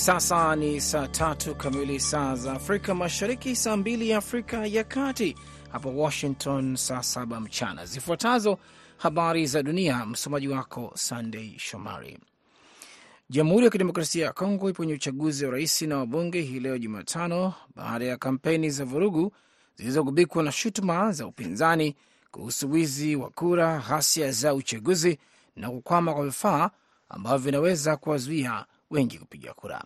Sasa 0.00 0.56
ni 0.56 0.80
saa 0.80 1.08
tatu 1.08 1.54
kamili 1.54 2.00
saa 2.00 2.34
za 2.34 2.52
Afrika 2.52 2.94
Mashariki, 2.94 3.56
saa 3.56 3.76
mbili 3.76 4.10
ya 4.10 4.18
Afrika 4.18 4.66
ya 4.66 4.84
Kati, 4.84 5.36
hapa 5.72 5.88
Washington 5.88 6.76
saa 6.76 7.02
saba 7.02 7.40
mchana. 7.40 7.86
Zifuatazo 7.86 8.58
habari 8.96 9.46
za 9.46 9.62
dunia, 9.62 10.06
msomaji 10.06 10.48
wako 10.48 10.92
Sandei 10.94 11.58
Shomari. 11.58 12.18
Jamhuri 13.30 13.64
ya 13.64 13.70
Kidemokrasia 13.70 14.24
ya 14.26 14.32
Kongo 14.32 14.70
ipo 14.70 14.76
kwenye 14.76 14.94
uchaguzi 14.94 15.44
wa 15.44 15.50
rais 15.50 15.82
na 15.82 15.96
wabunge 15.98 16.40
hii 16.42 16.60
leo 16.60 16.78
Jumatano, 16.78 17.54
baada 17.76 18.04
ya 18.04 18.16
kampeni 18.16 18.70
za 18.70 18.84
vurugu 18.84 19.32
zilizogubikwa 19.76 20.42
na 20.42 20.52
shutuma 20.52 21.12
za 21.12 21.26
upinzani 21.26 21.96
kuhusu 22.30 22.70
wizi 22.70 23.16
wa 23.16 23.30
kura, 23.30 23.78
ghasia 23.88 24.32
za 24.32 24.54
uchaguzi 24.54 25.18
na 25.56 25.70
kukwama 25.70 26.14
kwa 26.14 26.24
vifaa 26.24 26.70
ambavyo 27.08 27.38
vinaweza 27.38 27.96
kuwazuia 27.96 28.64
wengi 28.90 29.18
kupiga 29.18 29.54
kura. 29.54 29.84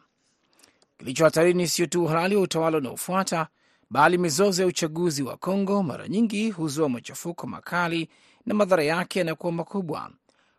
Kilicho 0.98 1.24
hatarini 1.24 1.68
sio 1.68 1.86
tu 1.86 2.04
uhalali 2.04 2.36
wa 2.36 2.42
utawala 2.42 2.78
unaofuata, 2.78 3.46
bali 3.90 4.18
mizozo 4.18 4.62
ya 4.62 4.68
uchaguzi 4.68 5.22
wa 5.22 5.36
Kongo 5.36 5.82
mara 5.82 6.08
nyingi 6.08 6.50
huzua 6.50 6.88
machafuko 6.88 7.46
makali 7.46 8.08
na 8.46 8.54
madhara 8.54 8.82
yake 8.84 9.18
yanakuwa 9.18 9.52
makubwa. 9.52 10.10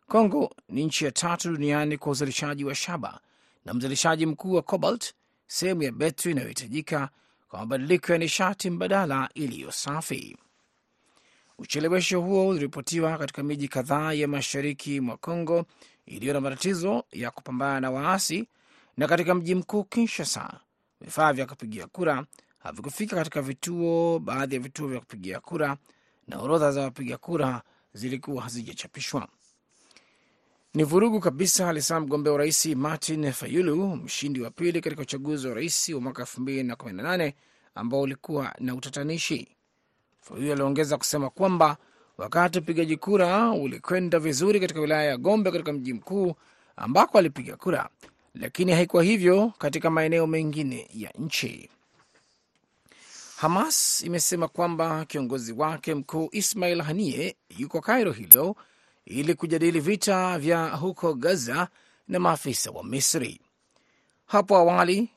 Kongo 0.08 0.56
ni 0.70 0.86
nchi 0.86 1.06
ya 1.06 1.12
tatu 1.12 1.52
duniani 1.52 1.98
kwa 1.98 2.12
uzalishaji 2.12 2.66
wa 2.66 2.76
shaba 2.76 3.20
na 3.66 3.74
mzalishaji 3.74 4.26
mkuu 4.26 4.54
wa 4.54 4.62
cobalt, 4.62 5.14
sehemu 5.48 5.84
ya 5.84 5.92
betri 5.92 6.32
inayohitajika 6.32 7.10
kwa 7.50 7.60
mabadiliko 7.60 8.12
ya 8.12 8.18
nishati 8.18 8.70
mbadala 8.70 9.30
iliyo 9.34 9.72
safi. 9.72 10.38
Uchelewesho 11.58 12.22
huo 12.22 12.48
uliripotiwa 12.48 13.18
katika 13.18 13.44
miji 13.44 13.68
kadhaa 13.68 14.14
ya 14.14 14.28
mashariki 14.28 15.00
mwa 15.02 15.18
Kongo 15.18 15.66
iliyo 16.06 16.34
na 16.34 16.42
matatizo 16.42 17.04
ya 17.12 17.32
kupambana 17.32 17.80
na 17.80 17.92
waasi, 17.92 18.48
na 18.98 19.08
katika 19.08 19.36
mji 19.36 19.56
mkuu 19.56 19.84
Kinshasa 19.84 20.60
vifaa 21.02 21.34
vya 21.34 21.46
kupigia 21.46 21.88
kura 21.88 22.26
havikufika 22.60 23.16
katika 23.16 23.42
vituo, 23.42 24.20
baadhi 24.20 24.56
ya 24.56 24.62
vituo 24.62 24.88
vya 24.88 25.00
kupigia 25.00 25.40
kura, 25.40 25.78
na 26.28 26.40
orodha 26.40 26.72
za 26.72 26.82
wapiga 26.82 27.18
kura 27.18 27.62
zilikuwa 27.94 28.44
hazijachapishwa. 28.44 29.28
Ni 30.74 30.84
vurugu 30.84 31.20
kabisa, 31.20 31.70
alisema 31.70 32.00
mgombea 32.00 32.34
urais 32.34 32.66
Martin 32.66 33.32
Fayulu, 33.32 33.96
mshindi 33.96 34.42
wa 34.42 34.52
pili 34.52 34.82
katika 34.82 35.02
uchaguzi 35.02 35.48
wa 35.48 35.54
rais 35.54 35.90
wa 35.90 36.02
mwaka 36.02 36.24
2018 36.24 37.34
ambao 37.76 38.02
ulikuwa 38.02 38.56
na 38.60 38.76
utatanishi. 38.76 39.48
Fayulu 40.22 40.52
aliongeza 40.52 40.98
kusema 40.98 41.30
kwamba 41.30 41.78
wakati 42.18 42.60
upigaji 42.60 42.98
kura 42.98 43.52
ulikwenda 43.52 44.20
vizuri 44.20 44.60
katika 44.60 44.80
wilaya 44.80 45.04
ya 45.04 45.18
Gombe 45.18 45.52
katika 45.52 45.74
mji 45.74 45.94
mkuu 45.94 46.36
ambako 46.76 47.18
alipiga 47.18 47.56
kura, 47.56 47.90
lakini 48.36 48.72
haikuwa 48.72 49.04
hivyo 49.04 49.52
katika 49.58 49.90
maeneo 49.90 50.28
mengine 50.28 50.88
ya 50.94 51.12
nchi. 51.20 51.70
Hamas 53.38 54.02
imesema 54.04 54.48
kwamba 54.48 55.06
kiongozi 55.06 55.54
wake 55.54 55.96
mkuu 55.96 56.30
Ismail 56.32 56.82
Haniyeh 56.82 57.34
yuko 57.58 57.82
Kairo 57.82 58.12
hilo 58.12 58.56
ili 59.06 59.34
kujadili 59.36 59.80
vita 59.80 60.40
vya 60.40 60.70
huko 60.70 61.14
Gaza 61.14 61.68
na 62.08 62.20
maafisa 62.20 62.72
wa 62.72 62.84
Misri. 62.84 63.42
Hapo 64.26 64.56
awali 64.56 65.10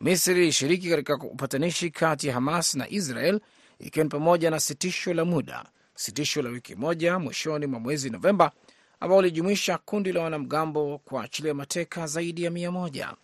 Misri 0.00 0.42
ilishiriki 0.42 0.90
katika 0.90 1.14
upatanishi 1.14 1.90
kati 1.90 2.28
ya 2.28 2.34
Hamas 2.34 2.74
na 2.74 2.88
Israel, 2.88 3.40
ikiwa 3.78 4.04
ni 4.04 4.10
pamoja 4.10 4.50
na 4.50 4.60
sitisho 4.60 5.14
la 5.14 5.24
muda, 5.24 5.64
sitisho 5.96 6.42
la 6.42 6.50
wiki 6.50 6.74
moja 6.74 7.18
mwishoni 7.18 7.66
mwa 7.66 7.80
mwezi 7.80 8.10
Novemba, 8.10 8.52
ambao 9.00 9.18
ulijumuisha 9.18 9.78
kundi 9.78 10.12
la 10.12 10.20
wanamgambo 10.22 10.98
kuachilia 10.98 11.54
mateka 11.54 12.06
zaidi 12.06 12.42
ya 12.44 12.50
mia 12.50 12.70
moja. 12.70 13.14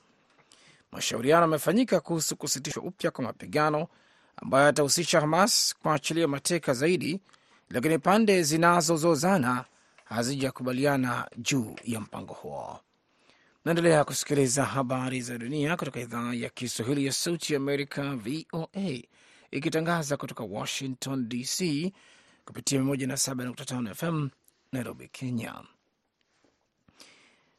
Mashauriano 0.93 1.43
yamefanyika 1.43 2.01
kuhusu 2.01 2.37
kusitishwa 2.37 2.83
upya 2.83 3.11
kwa 3.11 3.25
mapigano 3.25 3.89
ambayo 4.37 4.67
yatahusisha 4.67 5.21
Hamas 5.21 5.75
kuachilia 5.83 6.29
mateka 6.29 6.75
zaidi, 6.75 7.21
lakini 7.71 7.99
pande 7.99 8.43
zinazozozana 8.43 9.65
hazijakubaliana 10.05 11.29
juu 11.37 11.77
ya 11.85 12.01
mpango 12.01 12.35
huo. 12.35 12.81
Naendelea 13.65 14.05
kusikiliza 14.05 14.65
habari 14.65 15.21
za 15.21 15.39
dunia 15.39 15.77
kutoka 15.77 16.01
idhaa 16.01 16.35
ya 16.35 16.49
Kiswahili 16.51 17.07
ya 17.07 17.13
Sauti 17.13 17.53
ya 17.53 17.57
Amerika, 17.57 18.17
VOA, 18.17 19.03
ikitangaza 19.51 20.17
kutoka 20.17 20.45
Washington 20.45 21.29
DC 21.29 21.93
kupitia 22.45 22.81
107.5 22.81 23.95
FM 23.95 24.29
Nairobi, 24.73 25.09
Kenya. 25.09 25.55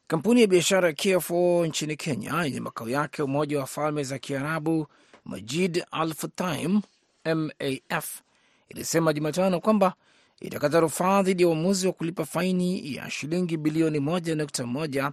Kampuni 0.06 0.40
ya 0.40 0.46
biashara 0.46 0.88
ya 0.88 0.94
Carrefour 0.94 1.68
nchini 1.68 1.96
Kenya 1.96 2.42
yenye 2.44 2.60
makao 2.60 2.88
yake 2.88 3.22
Umoja 3.22 3.60
wa 3.60 3.66
Falme 3.66 4.04
za 4.04 4.18
Kiarabu, 4.18 4.86
Majid 5.24 5.84
Al 5.90 6.14
Futtaim 6.14 6.80
MAF, 7.24 8.20
ilisema 8.68 9.12
Jumatano 9.12 9.60
kwamba 9.60 9.94
itakata 10.40 10.80
rufaa 10.80 11.22
dhidi 11.22 11.42
ya 11.42 11.48
uamuzi 11.48 11.86
wa 11.86 11.92
kulipa 11.92 12.24
faini 12.24 12.94
ya 12.94 13.10
shilingi 13.10 13.56
bilioni 13.56 13.98
1.1 13.98 15.12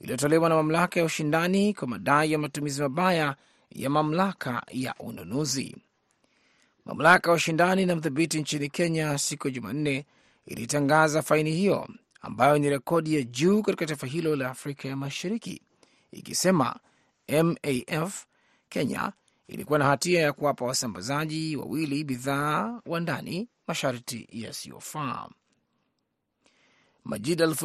iliyotolewa 0.00 0.48
na 0.48 0.54
mamlaka 0.54 1.00
ya 1.00 1.06
ushindani 1.06 1.74
kwa 1.74 1.88
madai 1.88 2.32
ya 2.32 2.38
matumizi 2.38 2.82
mabaya 2.82 3.36
ya 3.70 3.90
mamlaka 3.90 4.62
ya 4.70 4.94
ununuzi. 4.98 5.76
Mamlaka 6.84 7.30
ya 7.30 7.36
ushindani 7.36 7.86
na 7.86 7.96
mdhibiti 7.96 8.40
nchini 8.40 8.68
Kenya 8.68 9.18
siku 9.18 9.48
ya 9.48 9.54
Jumanne 9.54 10.06
ilitangaza 10.46 11.22
faini 11.22 11.50
hiyo 11.52 11.88
ambayo 12.20 12.58
ni 12.58 12.70
rekodi 12.70 13.14
ya 13.14 13.22
juu 13.22 13.62
katika 13.62 13.86
taifa 13.86 14.06
hilo 14.06 14.36
la 14.36 14.50
Afrika 14.50 14.88
ya 14.88 14.96
Mashariki, 14.96 15.62
ikisema 16.12 16.80
MAF 17.28 18.24
Kenya 18.68 19.12
ilikuwa 19.48 19.78
na 19.78 19.84
hatia 19.84 20.20
ya 20.20 20.32
kuwapa 20.32 20.64
wasambazaji 20.64 21.56
wawili 21.56 22.04
bidhaa 22.04 22.80
wa 22.86 23.00
ndani 23.00 23.48
masharti 23.66 24.28
yasiyofaa. 24.32 25.28
Majid 27.04 27.42
Al 27.42 27.56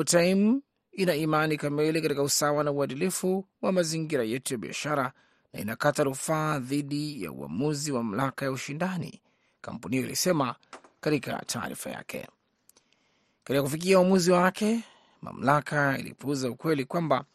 ina 0.92 1.16
imani 1.16 1.58
kamili 1.58 2.02
katika 2.02 2.24
usawa 2.24 2.64
na 2.64 2.72
uadilifu 2.72 3.46
wa 3.62 3.72
mazingira 3.72 4.24
yetu 4.24 4.54
ya 4.54 4.58
biashara 4.58 5.14
na 5.54 5.60
inakata 5.60 6.04
rufaa 6.04 6.60
dhidi 6.60 7.24
ya 7.24 7.32
uamuzi 7.32 7.92
wa 7.92 8.04
mamlaka 8.04 8.46
ya 8.46 8.52
ushindani, 8.52 9.22
kampuni 9.62 9.96
hiyo 9.96 10.08
ilisema 10.08 10.56
katika 11.02 11.44
taarifa 11.46 11.90
yake. 11.90 12.28
Katika 13.44 13.64
kufikia 13.64 14.00
uamuzi 14.00 14.32
wake, 14.32 14.80
mamlaka 15.22 15.98
ilipuuza 15.98 16.50
ukweli 16.50 16.86
kwamba 16.86 17.26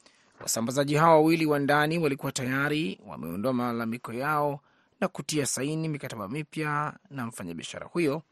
wasambazaji 0.40 0.94
hao 0.94 1.10
wawili 1.14 1.46
wa 1.46 1.58
ndani 1.58 1.98
walikuwa 1.98 2.32
tayari 2.32 3.00
wameondoa 3.06 3.52
malalamiko 3.52 4.12
yao 4.12 4.60
na 5.00 5.08
kutia 5.08 5.46
saini 5.46 5.88
mikataba 5.88 6.28
mipya 6.28 6.98
na 7.10 7.26
mfanyabiashara 7.26 7.86
huyo, 7.86 8.22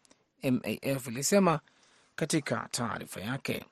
MAF 0.42 1.06
ilisema 1.06 1.60
katika 2.16 2.68
taarifa 2.70 3.20
yake. 3.20 3.64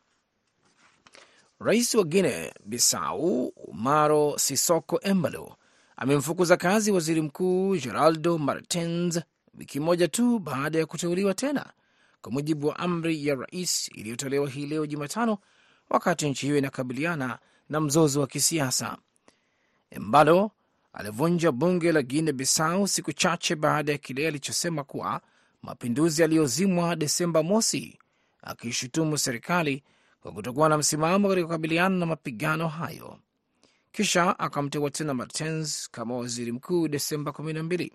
Rais 1.60 1.94
wa 1.94 2.04
Guine 2.04 2.54
Bissau 2.64 3.47
Umaro 3.56 4.38
Sisoko 4.38 5.00
Embalo 5.02 5.56
amemfukuza 6.00 6.56
kazi 6.56 6.92
waziri 6.92 7.20
mkuu 7.22 7.76
Geraldo 7.76 8.38
Martins 8.38 9.20
wiki 9.54 9.81
moja 9.81 10.09
tu 10.09 10.38
baada 10.38 10.78
ya 10.78 10.86
kuteuliwa 10.86 11.34
tena, 11.34 11.66
kwa 12.22 12.32
mujibu 12.32 12.66
wa 12.66 12.78
amri 12.78 13.26
ya 13.26 13.34
rais 13.34 13.91
iliyotolewa 13.94 14.48
hii 14.50 14.66
leo 14.66 14.86
Jumatano, 14.86 15.38
wakati 15.91 16.28
nchi 16.31 16.47
hiyo 16.47 16.59
inakabiliana 16.59 17.38
na 17.69 17.81
mzozo 17.81 18.20
wa 18.20 18.26
kisiasa. 18.26 18.97
Embalo 19.91 20.50
alivunja 20.92 21.53
bunge 21.53 21.92
la 21.92 22.03
Guine 22.03 22.32
Bissau 22.32 22.88
siku 22.88 23.12
chache 23.12 23.56
baada 23.56 23.92
ya 23.92 23.98
kile 23.98 24.28
alichosema 24.28 24.84
kuwa 24.84 25.20
mapinduzi 25.62 26.22
yaliyozimwa 26.22 26.97
Desemba 26.97 27.42
mosi, 27.42 27.98
akiishutumu 28.42 29.18
serikali 29.18 29.83
kwa 30.21 30.33
kutokuwa 30.33 30.68
na 30.68 30.78
msimamo 30.78 31.28
katika 31.28 31.47
kukabiliana 31.47 31.97
na 31.97 32.06
mapigano 32.06 32.68
hayo. 32.68 33.18
Kisha 33.92 34.38
akamteua 34.38 34.90
tena 34.90 35.14
Martens 35.14 35.88
kama 35.90 36.16
waziri 36.16 36.52
mkuu 36.52 36.88
Desemba 36.88 37.30
12. 37.32 37.90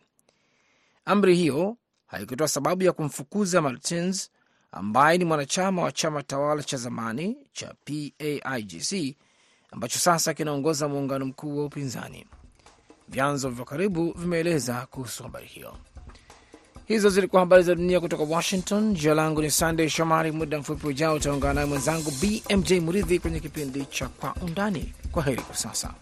Amri 1.06 1.36
hiyo 1.36 1.78
haikutoa 2.08 2.48
sababu 2.48 2.84
ya 2.84 2.92
kumfukuza 2.92 3.62
Martens 3.62 4.30
ambaye 4.72 5.18
ni 5.18 5.26
mwanachama 5.26 5.82
wa 5.84 5.92
chama 5.92 6.24
tawala 6.24 6.64
cha 6.64 6.78
zamani 6.78 7.38
cha 7.54 7.74
PAIGC 7.86 9.16
ambacho 9.72 10.00
sasa 10.00 10.34
kinaongoza 10.34 10.88
muungano 10.88 11.26
mkuu 11.26 11.58
wa 11.58 11.66
upinzani. 11.66 12.26
Vyanzo 13.10 13.50
vya 13.50 13.66
karibu 13.66 14.12
vimeeleza 14.12 14.86
kuhusu 14.92 15.24
habari 15.24 15.48
hiyo. 15.48 15.78
Hizo 16.86 17.10
zilikuwa 17.10 17.40
habari 17.40 17.64
za 17.64 17.76
dunia 17.76 18.00
kutoka 18.00 18.24
Washington. 18.24 18.94
Jina 18.94 19.14
langu 19.14 19.42
ni 19.42 19.52
Sandey 19.52 19.90
Shomari. 19.90 20.32
Muda 20.32 20.60
mfupi 20.60 20.88
ujao 20.88 21.16
utaungana 21.16 21.54
naye 21.54 21.68
mwenzangu 21.68 22.12
BMJ 22.12 22.72
Muridhi 22.74 23.20
kwenye 23.20 23.40
kipindi 23.40 23.86
cha 23.86 24.08
Kwa 24.08 24.36
Undani. 24.36 24.94
Kwa 25.14 25.24
heri 25.24 25.42
kwa 25.42 25.56
sasa. 25.56 25.94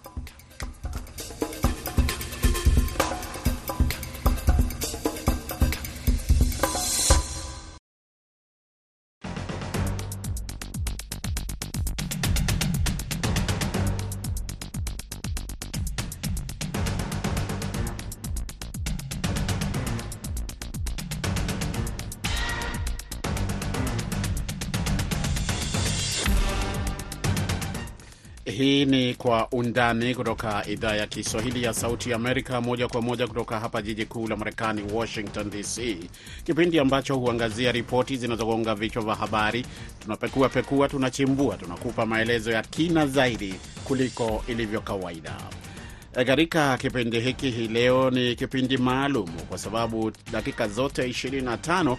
Kwa 29.21 29.47
Undani 29.51 30.15
kutoka 30.15 30.65
idhaa 30.67 30.95
ya 30.95 31.07
Kiswahili 31.07 31.63
ya 31.63 31.73
Sauti 31.73 32.13
Amerika, 32.13 32.61
moja 32.61 32.87
kwa 32.87 33.01
moja 33.01 33.27
kutoka 33.27 33.59
hapa 33.59 33.81
jiji 33.81 34.05
kuu 34.05 34.27
la 34.27 34.35
Marekani, 34.35 34.83
Washington 34.93 35.49
DC, 35.49 35.97
kipindi 36.43 36.79
ambacho 36.79 37.15
huangazia 37.15 37.71
ripoti 37.71 38.17
zinazogonga 38.17 38.75
vichwa 38.75 39.01
vya 39.03 39.15
habari. 39.15 39.65
Tunapekua 39.99 40.49
pekua, 40.49 40.87
tunachimbua, 40.89 41.57
tunakupa 41.57 42.05
maelezo 42.05 42.51
ya 42.51 42.61
kina 42.63 43.07
zaidi 43.07 43.53
kuliko 43.83 44.43
ilivyo 44.47 44.81
kawaida. 44.81 45.35
Katika 46.13 46.77
kipindi 46.77 47.19
hiki 47.19 47.49
hii 47.49 47.67
leo 47.67 48.09
ni 48.09 48.35
kipindi 48.35 48.77
maalum 48.77 49.29
kwa 49.49 49.57
sababu 49.57 50.11
dakika 50.31 50.67
zote 50.67 51.07
25 51.07 51.97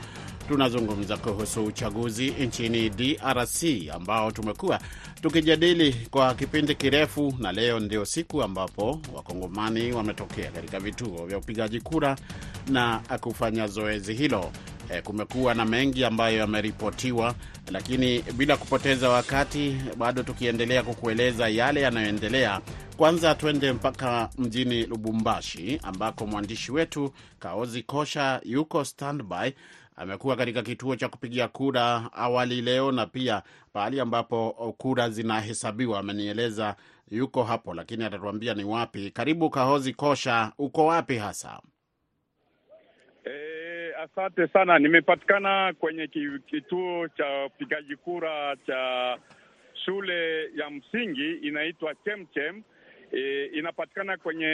tunazungumza 0.48 1.16
kuhusu 1.16 1.64
uchaguzi 1.64 2.30
nchini 2.30 2.90
DRC 2.90 3.62
ambao 3.94 4.30
tumekuwa 4.32 4.80
tukijadili 5.22 5.92
kwa 6.10 6.34
kipindi 6.34 6.74
kirefu, 6.74 7.34
na 7.38 7.52
leo 7.52 7.80
ndio 7.80 8.04
siku 8.04 8.42
ambapo 8.42 9.00
wakongomani 9.14 9.92
wametokea 9.92 10.50
katika 10.50 10.80
vituo 10.80 11.26
vya 11.26 11.38
upigaji 11.38 11.80
kura 11.80 12.16
na 12.68 12.98
kufanya 13.20 13.66
zoezi 13.66 14.14
hilo. 14.14 14.50
E, 14.90 15.02
kumekuwa 15.02 15.54
na 15.54 15.64
mengi 15.64 16.04
ambayo 16.04 16.38
yameripotiwa, 16.38 17.34
lakini 17.70 18.22
bila 18.22 18.56
kupoteza 18.56 19.08
wakati, 19.08 19.76
bado 19.98 20.22
tukiendelea 20.22 20.82
kukueleza 20.82 21.48
yale 21.48 21.80
yanayoendelea. 21.80 22.60
Kwanza 22.96 23.34
twende 23.34 23.72
mpaka 23.72 24.30
mjini 24.38 24.86
Lubumbashi 24.86 25.80
ambako 25.82 26.26
mwandishi 26.26 26.72
wetu 26.72 27.12
Kaozi 27.38 27.82
Kosha 27.82 28.40
yuko 28.44 28.84
standby 28.84 29.52
amekuwa 29.96 30.36
katika 30.36 30.62
kituo 30.62 30.96
cha 30.96 31.08
kupigia 31.08 31.48
kura 31.48 32.10
awali 32.12 32.60
leo 32.62 32.92
na 32.92 33.06
pia 33.06 33.42
pahali 33.72 34.00
ambapo 34.00 34.50
kura 34.78 35.08
zinahesabiwa. 35.10 35.98
Amenieleza 35.98 36.76
yuko 37.10 37.42
hapo, 37.44 37.74
lakini 37.74 38.04
atatuambia 38.04 38.54
ni 38.54 38.64
wapi. 38.64 39.10
Karibu 39.10 39.50
Kahozi 39.50 39.92
Kosha, 39.94 40.52
uko 40.58 40.86
wapi 40.86 41.16
hasa? 41.16 41.60
E, 43.24 43.92
asante 44.04 44.48
sana. 44.48 44.78
Nimepatikana 44.78 45.72
kwenye 45.78 46.06
kituo 46.46 47.08
cha 47.08 47.44
upigaji 47.46 47.96
kura 47.96 48.56
cha 48.66 49.18
shule 49.84 50.44
ya 50.56 50.70
msingi 50.70 51.32
inaitwa 51.32 51.94
Chemchem. 51.94 52.62
E, 53.12 53.44
inapatikana 53.54 54.16
kwenye 54.16 54.46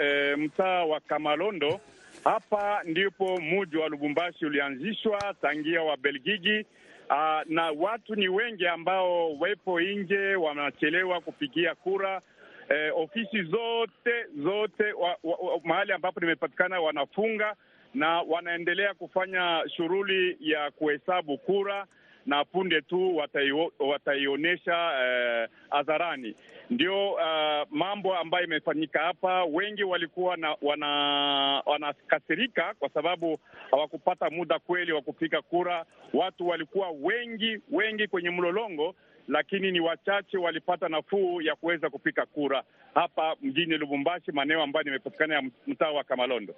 e, 0.00 0.36
mtaa 0.36 0.84
wa 0.84 1.00
Kamalondo. 1.00 1.80
Hapa 2.26 2.82
ndipo 2.84 3.40
muji 3.40 3.76
wa 3.76 3.88
Lubumbashi 3.88 4.46
ulianzishwa 4.46 5.34
tangia 5.42 5.82
wa 5.82 5.96
Belgiji. 5.96 6.66
Uh, 7.10 7.50
na 7.52 7.70
watu 7.78 8.14
ni 8.14 8.28
wengi 8.28 8.66
ambao 8.66 9.32
wepo 9.38 9.80
nje 9.80 10.36
wanachelewa 10.36 11.20
kupigia 11.20 11.74
kura. 11.74 12.20
Eh, 12.68 12.92
ofisi 12.96 13.42
zote 13.42 14.26
zote 14.42 14.92
wa, 14.92 15.08
wa, 15.24 15.60
mahali 15.64 15.92
ambapo 15.92 16.20
nimepatikana 16.20 16.80
wanafunga 16.80 17.54
na 17.94 18.20
wanaendelea 18.22 18.94
kufanya 18.94 19.62
shughuli 19.76 20.36
ya 20.40 20.70
kuhesabu 20.70 21.38
kura 21.38 21.86
na 22.26 22.44
punde 22.44 22.80
tu 22.80 23.22
wataionyesha 23.78 24.76
hadharani. 25.70 26.30
Uh, 26.30 26.36
ndio 26.70 27.10
uh, 27.12 27.20
mambo 27.70 28.16
ambayo 28.16 28.44
imefanyika 28.44 28.98
hapa. 29.00 29.44
Wengi 29.44 29.84
walikuwa 29.84 30.36
na, 30.36 30.56
wana 30.62 30.86
wanakasirika 31.66 32.74
kwa 32.78 32.88
sababu 32.88 33.38
hawakupata 33.70 34.30
muda 34.30 34.58
kweli 34.58 34.92
wa 34.92 35.02
kupiga 35.02 35.42
kura. 35.42 35.84
Watu 36.14 36.48
walikuwa 36.48 36.90
wengi 36.90 37.58
wengi 37.70 38.06
kwenye 38.08 38.30
mlolongo, 38.30 38.94
lakini 39.28 39.72
ni 39.72 39.80
wachache 39.80 40.38
walipata 40.38 40.88
nafuu 40.88 41.40
ya 41.42 41.54
kuweza 41.56 41.90
kupiga 41.90 42.26
kura 42.26 42.62
hapa 42.94 43.36
mjini 43.42 43.78
Lubumbashi, 43.78 44.32
maeneo 44.32 44.62
ambayo 44.62 44.84
nimepatikana 44.84 45.34
ya 45.34 45.42
mtaa 45.66 45.90
wa 45.90 46.04
Kamalondo. 46.04 46.54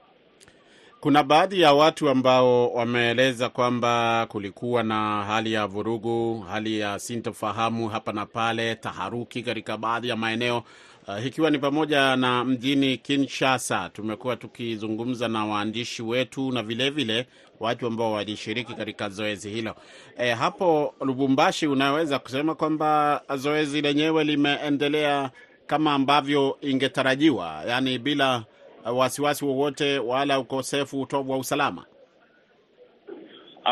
Kuna 1.00 1.22
baadhi 1.22 1.60
ya 1.60 1.72
watu 1.72 2.08
ambao 2.08 2.68
wameeleza 2.72 3.48
kwamba 3.48 4.26
kulikuwa 4.28 4.82
na 4.82 5.24
hali 5.24 5.52
ya 5.52 5.66
vurugu, 5.66 6.40
hali 6.40 6.78
ya 6.78 6.98
sintofahamu 6.98 7.88
hapa 7.88 8.12
na 8.12 8.26
pale, 8.26 8.74
taharuki 8.74 9.42
katika 9.42 9.76
baadhi 9.76 10.08
ya 10.08 10.16
maeneo 10.16 10.62
uh, 11.08 11.26
ikiwa 11.26 11.50
ni 11.50 11.58
pamoja 11.58 12.16
na 12.16 12.44
mjini 12.44 12.96
Kinshasa. 12.96 13.88
Tumekuwa 13.88 14.36
tukizungumza 14.36 15.28
na 15.28 15.44
waandishi 15.46 16.02
wetu 16.02 16.52
na 16.52 16.62
vilevile 16.62 17.12
vile, 17.22 17.26
watu 17.60 17.86
ambao 17.86 18.12
walishiriki 18.12 18.74
katika 18.74 19.08
zoezi 19.08 19.50
hilo. 19.50 19.74
E, 20.18 20.30
hapo 20.32 20.94
Lubumbashi, 21.00 21.66
unaweza 21.66 22.18
kusema 22.18 22.54
kwamba 22.54 23.22
zoezi 23.36 23.80
lenyewe 23.80 24.24
limeendelea 24.24 25.30
kama 25.66 25.92
ambavyo 25.94 26.58
ingetarajiwa, 26.60 27.62
yaani 27.68 27.98
bila 27.98 28.44
wasiwasi 28.84 29.44
wowote 29.44 29.98
wala 29.98 30.38
ukosefu 30.38 31.00
utovu 31.00 31.32
wa 31.32 31.38
usalama? 31.38 31.84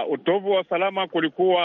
Uh, 0.04 0.12
utovu 0.12 0.50
wa 0.50 0.60
usalama 0.60 1.06
kulikuwa 1.08 1.64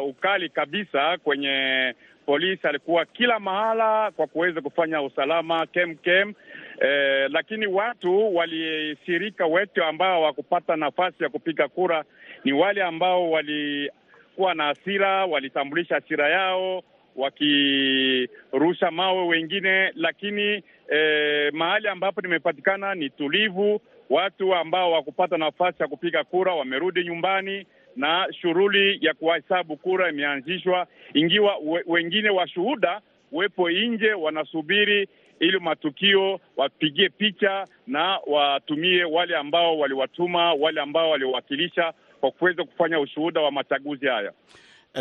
uh, 0.00 0.08
ukali 0.08 0.48
kabisa 0.48 1.18
kwenye 1.18 1.94
polisi 2.26 2.66
alikuwa 2.66 3.04
kila 3.04 3.38
mahala 3.40 4.10
kwa 4.10 4.26
kuweza 4.26 4.60
kufanya 4.60 5.02
usalama 5.02 5.66
kem 5.66 5.94
kem. 5.96 6.34
Eh, 6.80 7.28
lakini 7.32 7.66
watu 7.66 8.34
walisirika 8.36 9.46
wetu 9.46 9.84
ambao 9.84 10.22
wakupata 10.22 10.76
nafasi 10.76 11.22
ya 11.22 11.28
kupiga 11.28 11.68
kura 11.68 12.04
ni 12.44 12.52
wale 12.52 12.82
ambao 12.82 13.30
walikuwa 13.30 14.54
na 14.54 14.64
hasira, 14.64 15.26
walitambulisha 15.26 15.94
hasira 15.94 16.28
yao 16.28 16.82
wakirusha 17.18 18.90
mawe 18.90 19.26
wengine, 19.26 19.92
lakini 19.94 20.62
eh, 20.88 21.52
mahali 21.52 21.88
ambapo 21.88 22.20
nimepatikana 22.20 22.94
ni 22.94 23.10
tulivu. 23.10 23.80
Watu 24.10 24.54
ambao 24.54 24.92
wakupata 24.92 25.36
nafasi 25.36 25.82
ya 25.82 25.88
kupiga 25.88 26.24
kura 26.24 26.54
wamerudi 26.54 27.04
nyumbani 27.04 27.66
na 27.96 28.26
shughuli 28.40 28.98
ya 29.06 29.14
kuhesabu 29.14 29.76
kura 29.76 30.08
imeanzishwa, 30.10 30.86
ingiwa 31.14 31.56
we, 31.64 31.82
wengine 31.86 32.30
washuhuda 32.30 33.00
wepo 33.32 33.70
nje 33.70 34.12
wanasubiri 34.12 35.08
ili 35.40 35.58
matukio 35.58 36.40
wapigie 36.56 37.08
picha 37.08 37.66
na 37.86 38.18
watumie 38.26 39.04
wale 39.04 39.36
ambao 39.36 39.78
waliwatuma, 39.78 40.52
wale 40.54 40.80
ambao 40.80 41.10
waliwakilisha 41.10 41.92
kwa 42.20 42.30
kuweza 42.30 42.64
kufanya 42.64 43.00
ushuhuda 43.00 43.40
wa 43.40 43.50
machaguzi 43.50 44.06
haya. 44.06 44.32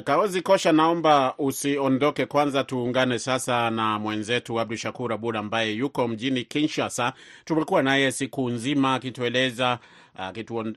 Kaozi 0.03 0.41
Kosha, 0.41 0.71
naomba 0.71 1.33
usiondoke. 1.37 2.25
Kwanza 2.25 2.63
tuungane 2.63 3.19
sasa 3.19 3.69
na 3.69 3.99
mwenzetu 3.99 4.59
Abdu 4.59 4.77
Shakur 4.77 5.13
Abud 5.13 5.35
ambaye 5.35 5.71
yuko 5.73 6.07
mjini 6.07 6.43
Kinshasa. 6.43 7.13
Tumekuwa 7.45 7.83
naye 7.83 8.11
siku 8.11 8.49
nzima 8.49 8.93
akitueleza 8.93 9.79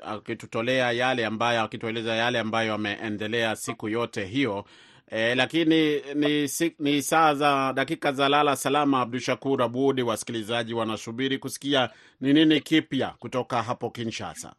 akitutolea 0.02 0.92
yale 0.92 1.26
ambayo 1.26 1.62
akitueleza 1.62 2.14
yale 2.14 2.38
ambayo 2.38 2.74
ameendelea 2.74 3.56
siku 3.56 3.88
yote 3.88 4.24
hiyo. 4.24 4.64
E, 5.10 5.34
lakini 5.34 6.00
ni, 6.14 6.50
ni 6.78 7.02
saa 7.02 7.34
za 7.34 7.72
dakika 7.72 8.12
za 8.12 8.28
lala 8.28 8.56
salama. 8.56 9.00
Abdu 9.00 9.18
Shakur 9.20 9.62
Abud, 9.62 10.00
wasikilizaji 10.00 10.74
wanasubiri 10.74 11.38
kusikia 11.38 11.90
ni 12.20 12.32
nini 12.32 12.60
kipya 12.60 13.14
kutoka 13.18 13.62
hapo 13.62 13.90
Kinshasa. 13.90 14.52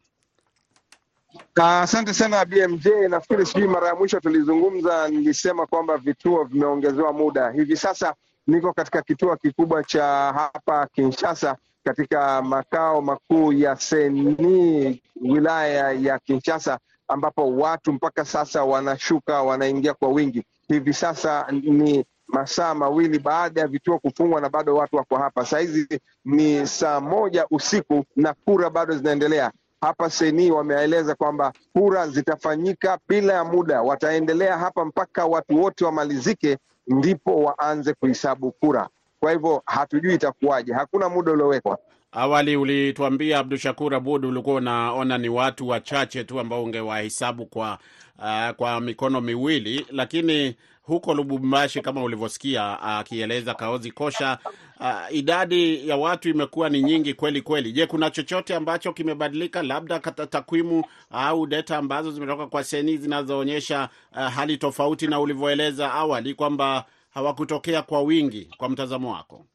Asante 1.55 2.13
sana 2.13 2.45
BMJ. 2.45 2.87
Nafikiri 3.09 3.45
sijui 3.45 3.67
mara 3.67 3.87
ya 3.87 3.95
mwisho 3.95 4.19
tulizungumza, 4.19 5.07
nilisema 5.09 5.65
kwamba 5.65 5.97
vituo 5.97 6.43
vimeongezewa 6.43 7.13
muda. 7.13 7.51
Hivi 7.51 7.77
sasa 7.77 8.13
niko 8.47 8.73
katika 8.73 9.01
kituo 9.01 9.35
kikubwa 9.35 9.83
cha 9.83 10.03
hapa 10.35 10.87
Kinshasa, 10.87 11.55
katika 11.83 12.41
makao 12.41 13.01
makuu 13.01 13.53
ya 13.53 13.75
Seni 13.75 15.01
wilaya 15.21 15.91
ya 15.91 16.19
Kinshasa, 16.19 16.79
ambapo 17.07 17.55
watu 17.55 17.93
mpaka 17.93 18.25
sasa 18.25 18.63
wanashuka, 18.63 19.41
wanaingia 19.41 19.93
kwa 19.93 20.09
wingi. 20.09 20.43
Hivi 20.67 20.93
sasa 20.93 21.45
ni 21.51 22.05
masaa 22.27 22.73
mawili 22.75 23.19
baada 23.19 23.61
ya 23.61 23.67
vituo 23.67 23.99
kufungwa 23.99 24.41
na 24.41 24.49
bado 24.49 24.75
watu 24.75 24.95
wako 24.95 25.17
hapa. 25.17 25.45
Saa 25.45 25.59
hizi 25.59 25.87
ni 26.25 26.67
saa 26.67 26.99
moja 26.99 27.45
usiku 27.51 28.05
na 28.15 28.33
kura 28.45 28.69
bado 28.69 28.97
zinaendelea 28.97 29.51
hapa 29.81 30.09
Seni 30.09 30.51
wameeleza 30.51 31.15
kwamba 31.15 31.53
kura 31.73 32.07
zitafanyika 32.07 32.99
bila 33.07 33.33
ya 33.33 33.43
muda, 33.43 33.81
wataendelea 33.81 34.57
hapa 34.57 34.85
mpaka 34.85 35.25
watu 35.25 35.61
wote 35.61 35.85
wamalizike, 35.85 36.57
ndipo 36.87 37.35
waanze 37.43 37.93
kuhesabu 37.93 38.51
kura. 38.51 38.89
Kwa 39.19 39.31
hivyo 39.31 39.63
hatujui 39.65 40.13
itakuwaje, 40.13 40.73
hakuna 40.73 41.09
muda 41.09 41.31
uliowekwa. 41.31 41.77
Awali 42.11 42.55
ulituambia 42.57 43.39
Abdu 43.39 43.57
Shakur 43.57 43.95
Abud, 43.95 44.25
ulikuwa 44.25 44.55
unaona 44.55 45.17
ni 45.17 45.29
watu 45.29 45.67
wachache 45.67 46.23
tu 46.23 46.39
ambao 46.39 46.63
ungewahesabu 46.63 47.45
kwa, 47.45 47.77
uh, 48.19 48.49
kwa 48.55 48.81
mikono 48.81 49.21
miwili, 49.21 49.85
lakini 49.91 50.55
huko 50.91 51.13
Lubumbashi 51.13 51.81
kama 51.81 52.03
ulivyosikia 52.03 52.81
akieleza 52.81 53.53
Kaozi 53.53 53.91
Kosha 53.91 54.37
uh, 54.79 55.15
idadi 55.15 55.89
ya 55.89 55.97
watu 55.97 56.29
imekuwa 56.29 56.69
ni 56.69 56.81
nyingi 56.83 57.13
kweli 57.13 57.41
kweli. 57.41 57.71
Je, 57.71 57.85
kuna 57.85 58.09
chochote 58.09 58.55
ambacho 58.55 58.93
kimebadilika, 58.93 59.63
labda 59.63 59.99
takwimu 59.99 60.83
au 61.11 61.47
data 61.47 61.77
ambazo 61.77 62.11
zimetoka 62.11 62.47
kwa 62.47 62.63
seni 62.63 62.97
zinazoonyesha 62.97 63.89
uh, 64.11 64.17
hali 64.27 64.57
tofauti 64.57 65.07
na 65.07 65.19
ulivyoeleza 65.19 65.93
awali 65.93 66.33
kwamba 66.33 66.85
hawakutokea 67.13 67.81
kwa 67.81 68.01
wingi, 68.01 68.49
kwa 68.57 68.69
mtazamo 68.69 69.13
wako? 69.13 69.45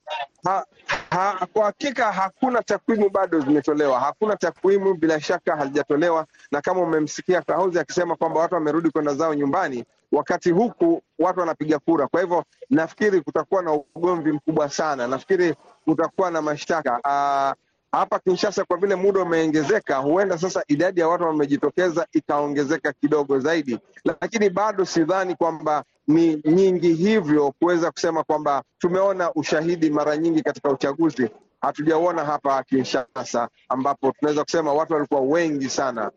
Ha, 0.45 0.64
ha, 1.11 1.47
kwa 1.52 1.64
hakika 1.64 2.12
hakuna 2.12 2.62
takwimu 2.62 3.11
bado 3.11 3.40
zimetolewa, 3.40 4.00
hakuna 4.00 4.37
takwimu 4.37 4.95
bila 4.95 5.21
shaka 5.21 5.57
hazijatolewa, 5.57 6.26
na 6.52 6.61
kama 6.61 6.81
umemsikia 6.81 7.43
Kahozi 7.43 7.78
akisema 7.78 8.16
kwamba 8.16 8.40
watu 8.40 8.55
wamerudi 8.55 8.90
kwenda 8.90 9.14
zao 9.14 9.35
nyumbani, 9.35 9.85
wakati 10.13 10.51
huku 10.51 11.03
watu 11.19 11.41
wanapiga 11.41 11.79
kura. 11.79 12.07
Kwa 12.07 12.21
hivyo 12.21 12.45
nafikiri 12.71 13.21
kutakuwa 13.21 13.63
na 13.63 13.73
ugomvi 13.73 14.33
mkubwa 14.33 14.69
sana, 14.69 15.07
nafikiri 15.07 15.55
kutakuwa 15.85 16.31
na 16.31 16.43
mashtaka 16.43 17.01
hapa 17.93 18.19
Kinshasa. 18.19 18.65
Kwa 18.65 18.77
vile 18.77 18.95
muda 18.95 19.23
umeongezeka, 19.23 19.97
huenda 19.97 20.39
sasa 20.39 20.65
idadi 20.69 21.01
ya 21.01 21.09
watu 21.09 21.25
wamejitokeza 21.25 22.07
ikaongezeka 22.13 22.93
kidogo 22.93 23.39
zaidi, 23.41 23.79
lakini 24.21 24.51
bado 24.51 24.85
sidhani 24.85 25.35
kwamba 25.35 25.85
ni 26.09 26.43
nyingi 26.45 26.93
hivyo 26.95 27.53
kuweza 27.59 27.91
kusema 27.91 28.23
kwamba 28.25 28.63
tumeona 28.79 29.33
ushahidi 29.35 29.91
mara 29.91 30.17
nyingi 30.17 30.43
katika 30.43 30.71
uchaguzi. 30.71 31.31
Hatujauona 31.61 32.25
hapa 32.25 32.63
Kinshasa 32.63 33.49
ambapo 33.69 34.13
tunaweza 34.13 34.45
kusema 34.45 34.73
watu 34.75 34.93
walikuwa 34.95 35.21
wengi 35.21 35.69
sana. 35.71 36.11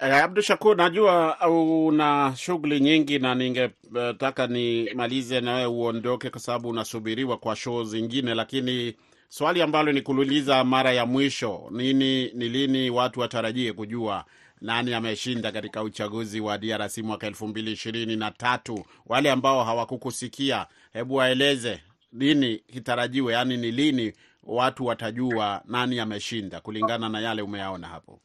Eh, 0.00 0.24
Abdu 0.24 0.42
Shakur, 0.42 0.76
najua 0.76 1.36
una 1.50 2.34
shughuli 2.36 2.80
nyingi 2.80 3.18
na 3.18 3.34
ningetaka 3.34 4.46
nimalize 4.46 5.40
na 5.40 5.54
wewe 5.54 5.66
uondoke 5.66 6.30
kwa 6.30 6.40
sababu 6.40 6.68
unasubiriwa 6.68 7.36
kwa 7.36 7.56
show 7.56 7.84
zingine, 7.84 8.34
lakini 8.34 8.94
swali 9.28 9.62
ambalo 9.62 9.92
ni 9.92 10.02
kululiza 10.02 10.64
mara 10.64 10.92
ya 10.92 11.06
mwisho 11.06 11.68
nini, 11.70 12.30
ni 12.34 12.48
lini 12.48 12.90
watu 12.90 13.20
watarajie 13.20 13.72
kujua 13.72 14.24
nani 14.60 14.94
ameshinda 14.94 15.52
katika 15.52 15.82
uchaguzi 15.82 16.40
wa 16.40 16.58
DRC 16.58 16.98
mwaka 16.98 17.26
elfu 17.26 17.48
mbili 17.48 17.72
ishirini 17.72 18.16
na 18.16 18.30
tatu? 18.30 18.84
Wale 19.06 19.30
ambao 19.30 19.64
hawakukusikia, 19.64 20.66
hebu 20.92 21.14
waeleze 21.14 21.80
lini 22.12 22.56
kitarajiwe, 22.56 23.32
yaani 23.32 23.56
ni 23.56 23.70
lini 23.70 24.12
watu 24.42 24.86
watajua 24.86 25.62
nani 25.64 26.00
ameshinda 26.00 26.60
kulingana 26.60 27.08
na 27.08 27.20
yale 27.20 27.42
umeyaona 27.42 27.86
hapo? 27.88 28.20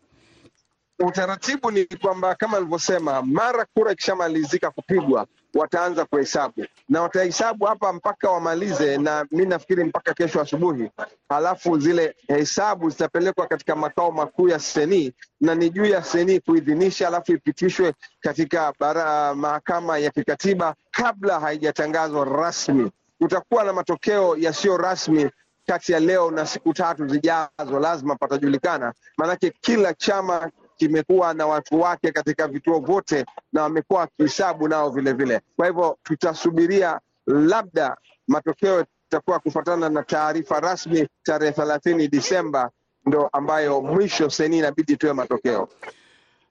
Utaratibu 1.08 1.72
ni 1.72 1.86
kwamba 1.86 2.36
kama 2.36 2.58
alivyosema, 2.58 3.22
mara 3.22 3.66
kura 3.74 3.92
ikishamalizika 3.92 4.72
kupigwa, 4.72 5.28
wataanza 5.54 6.06
kuhesabu 6.06 6.66
na 6.90 7.02
watahesabu 7.02 7.66
hapa 7.66 7.94
mpaka 7.94 8.30
wamalize, 8.30 8.98
na 8.98 9.26
mi 9.32 9.46
nafikiri 9.46 9.84
mpaka 9.84 10.14
kesho 10.14 10.42
asubuhi. 10.42 10.92
Halafu 11.30 11.80
zile 11.80 12.16
hesabu 12.28 12.90
zitapelekwa 12.90 13.48
katika 13.48 13.76
makao 13.76 14.12
makuu 14.12 14.50
ya 14.50 14.60
seni 14.60 15.14
na 15.42 15.56
ni 15.56 15.70
juu 15.70 15.86
ya 15.86 16.04
seni 16.04 16.40
kuidhinisha, 16.40 17.06
halafu 17.06 17.32
ipitishwe 17.34 17.94
katika 18.20 18.74
bara, 18.80 19.36
mahakama 19.36 19.98
ya 19.98 20.10
kikatiba 20.12 20.76
kabla 20.92 21.40
haijatangazwa 21.40 22.26
rasmi. 22.26 22.92
Kutakuwa 23.20 23.64
na 23.64 23.74
matokeo 23.74 24.38
yasiyo 24.38 24.78
rasmi 24.78 25.30
kati 25.68 25.92
ya 25.92 26.00
leo 26.00 26.32
na 26.32 26.46
siku 26.46 26.74
tatu 26.74 27.08
zijazo, 27.08 27.80
lazima 27.82 28.16
patajulikana, 28.16 28.94
maanake 29.18 29.54
kila 29.62 29.94
chama 29.94 30.52
kimekuwa 30.82 31.34
na 31.34 31.48
watu 31.48 31.80
wake 31.82 32.12
katika 32.12 32.48
vituo 32.48 32.80
vyote 32.80 33.26
na 33.54 33.64
wamekuwa 33.64 34.00
wakihesabu 34.00 34.68
nao 34.68 34.90
vilevile. 34.90 35.42
Kwa 35.56 35.68
hivyo 35.68 35.98
tutasubiria, 36.04 37.00
labda 37.28 37.98
matokeo 38.28 38.86
itakuwa 39.08 39.40
kufuatana 39.40 39.90
na 39.90 40.04
taarifa 40.04 40.60
rasmi 40.60 41.08
tarehe 41.24 41.52
thelathini 41.52 42.08
Disemba, 42.08 42.70
ndo 43.06 43.28
ambayo 43.34 43.82
mwisho 43.82 44.30
seni 44.30 44.58
inabidi 44.58 44.98
tuwe 44.98 45.14
matokeo. 45.14 45.70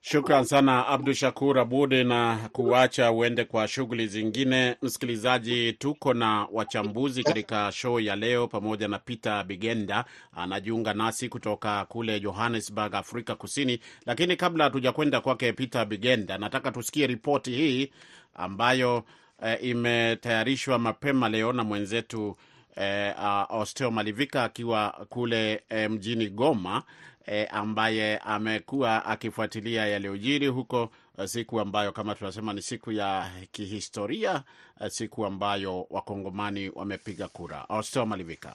Shukran 0.02 0.44
sana 0.44 0.86
Abdu 0.86 1.14
Shakur 1.14 1.58
Abud, 1.58 1.92
na 1.92 2.48
kuacha 2.52 3.12
uende 3.12 3.44
kwa 3.44 3.68
shughuli 3.68 4.06
zingine. 4.06 4.76
Msikilizaji, 4.82 5.72
tuko 5.72 6.14
na 6.14 6.46
wachambuzi 6.52 7.22
katika 7.24 7.72
show 7.72 8.00
ya 8.00 8.16
leo 8.16 8.48
pamoja 8.48 8.88
na 8.88 8.98
Peter 8.98 9.44
Bigenda 9.44 10.04
anajiunga 10.36 10.94
nasi 10.94 11.28
kutoka 11.28 11.84
kule 11.84 12.20
Johannesburg, 12.20 12.94
Afrika 12.94 13.34
Kusini. 13.34 13.80
Lakini 14.06 14.36
kabla 14.36 14.64
hatujakwenda 14.64 15.20
kwake 15.20 15.52
Peter 15.52 15.84
Bigenda, 15.86 16.38
nataka 16.38 16.72
tusikie 16.72 17.06
ripoti 17.06 17.50
hii 17.50 17.92
ambayo 18.34 19.04
eh, 19.44 19.58
imetayarishwa 19.62 20.78
mapema 20.78 21.28
leo 21.28 21.52
na 21.52 21.64
mwenzetu 21.64 22.36
eh, 22.76 23.14
uh, 23.18 23.60
Osteo 23.60 23.90
Malivika 23.90 24.44
akiwa 24.44 25.06
kule 25.08 25.62
eh, 25.68 25.90
mjini 25.90 26.28
Goma. 26.28 26.82
E, 27.26 27.44
ambaye 27.44 28.18
amekuwa 28.18 29.04
akifuatilia 29.06 29.86
yaliyojiri 29.86 30.46
huko, 30.46 30.88
siku 31.24 31.60
ambayo 31.60 31.92
kama 31.92 32.14
tunasema 32.14 32.52
ni 32.52 32.62
siku 32.62 32.92
ya 32.92 33.30
kihistoria, 33.52 34.42
siku 34.88 35.26
ambayo 35.26 35.86
wakongomani 35.90 36.70
wamepiga 36.74 37.28
kura. 37.28 37.68
Austel 37.68 38.06
Malivika. 38.06 38.52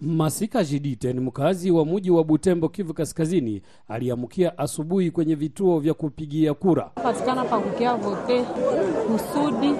Masika 0.00 0.64
Jidite 0.64 1.12
ni 1.12 1.20
mkazi 1.20 1.70
wa 1.70 1.86
mji 1.86 2.10
wa 2.10 2.24
Butembo, 2.24 2.68
Kivu 2.68 2.94
Kaskazini, 2.94 3.62
aliamkia 3.88 4.58
asubuhi 4.58 5.10
kwenye 5.10 5.34
vituo 5.34 5.78
vya 5.80 5.94
kupigia 5.94 6.54
kura 6.54 6.82
patikana 6.84 7.44
pakukia 7.44 7.94
vote 7.94 8.42
kusudi 9.06 9.72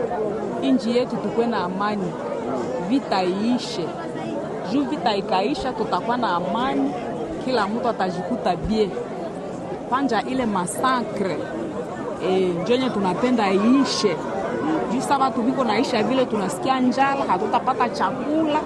inji 0.62 0.96
yetu 0.96 1.16
tukwe 1.16 1.46
na 1.46 1.56
amani, 1.64 2.12
vita 2.88 3.24
iishe. 3.24 3.84
Juu 4.72 4.84
vita 4.84 5.16
ikaisha, 5.16 5.72
tutakuwa 5.72 6.16
na 6.16 6.30
amani 6.36 6.90
kila 7.44 7.66
mtu 7.68 7.88
atajikuta 7.88 8.56
bie 8.56 8.90
kwanja 9.88 10.22
ile 10.22 10.46
masakre 10.46 11.36
e, 12.28 12.40
njonye 12.62 12.90
tunapenda 12.90 13.50
iishe 13.52 14.16
juu 14.92 15.00
sa 15.00 15.18
viko 15.42 15.64
naisha 15.64 16.02
vile, 16.02 16.26
tunasikia 16.26 16.80
njala, 16.80 17.24
hatutapata 17.28 17.88
chakula. 17.88 18.60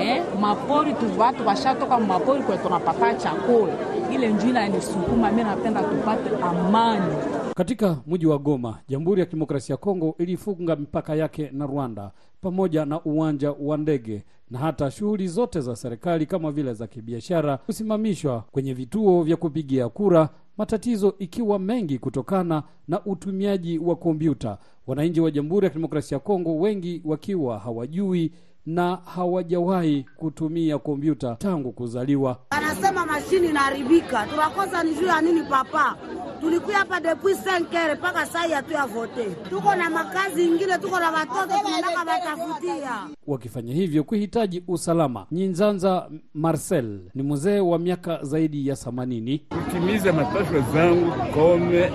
E, 0.00 0.22
mapori 0.40 0.92
tu 0.92 1.06
washatoka 1.46 1.98
mapori 1.98 2.42
kwe 2.42 2.56
tunapata 2.58 3.14
chakula. 3.14 3.72
Ile 4.14 4.28
njina 4.28 4.68
nisukuma. 4.68 5.30
Mi 5.30 5.42
napenda 5.44 5.82
tupate 5.82 6.30
amani 6.50 7.14
katika 7.56 8.00
mji 8.06 8.26
wa 8.26 8.38
Goma. 8.38 8.78
Jamhuri 8.88 9.20
ya 9.20 9.26
Kidemokrasia 9.26 9.72
ya 9.72 9.76
Kongo 9.76 10.14
ilifunga 10.18 10.76
mipaka 10.76 11.14
yake 11.14 11.50
na 11.52 11.66
Rwanda 11.66 12.10
pamoja 12.40 12.84
na 12.84 13.02
uwanja 13.04 13.52
wa 13.52 13.76
ndege 13.76 14.22
na 14.50 14.58
hata 14.58 14.90
shughuli 14.90 15.28
zote 15.28 15.60
za 15.60 15.76
serikali 15.76 16.26
kama 16.26 16.52
vile 16.52 16.74
za 16.74 16.86
kibiashara 16.86 17.56
kusimamishwa 17.56 18.44
kwenye 18.50 18.74
vituo 18.74 19.22
vya 19.22 19.36
kupigia 19.36 19.88
kura, 19.88 20.28
matatizo 20.56 21.14
ikiwa 21.18 21.58
mengi 21.58 21.98
kutokana 21.98 22.62
na 22.88 23.04
utumiaji 23.04 23.78
wa 23.78 23.96
kompyuta. 23.96 24.58
Wananchi 24.86 25.20
wa 25.20 25.30
Jamhuri 25.30 25.64
ya 25.64 25.70
Kidemokrasia 25.70 26.16
ya 26.16 26.20
Kongo 26.20 26.58
wengi 26.58 27.02
wakiwa 27.04 27.58
hawajui 27.58 28.32
na 28.66 28.96
hawajawahi 28.96 30.06
kutumia 30.16 30.78
kompyuta 30.78 31.34
tangu 31.34 31.72
kuzaliwa. 31.72 32.38
Anasema 32.50 33.06
mashini 33.06 33.48
inaharibika, 33.48 34.26
tunakosa 34.26 34.82
ni 34.82 34.94
juu 34.94 35.06
ya 35.06 35.20
nini? 35.20 35.42
Papa, 35.42 35.96
tulikuya 36.40 36.78
hapa 36.78 37.00
depuis 37.00 37.44
senkere 37.44 37.94
mpaka 37.94 38.26
sai 38.26 38.52
hatu 38.52 38.72
ya 38.72 38.86
vote, 38.86 39.24
tuko 39.50 39.74
na 39.74 39.90
makazi 39.90 40.44
ingine, 40.48 40.78
tuko 40.78 41.00
na 41.00 41.10
watoto 41.10 41.54
tunataka 41.64 41.98
watafutia. 41.98 42.90
Wakifanya 43.26 43.74
hivyo 43.74 44.04
kuhitaji 44.04 44.64
usalama. 44.68 45.26
Nyinzanza 45.30 46.10
Marcel 46.34 47.00
ni 47.14 47.22
mzee 47.22 47.60
wa 47.60 47.78
miaka 47.78 48.18
zaidi 48.22 48.68
ya 48.68 48.76
themanini. 48.76 49.38
kutimiza 49.64 50.12
mapashwa 50.12 50.60
zangu 50.74 51.12
kome 51.34 51.90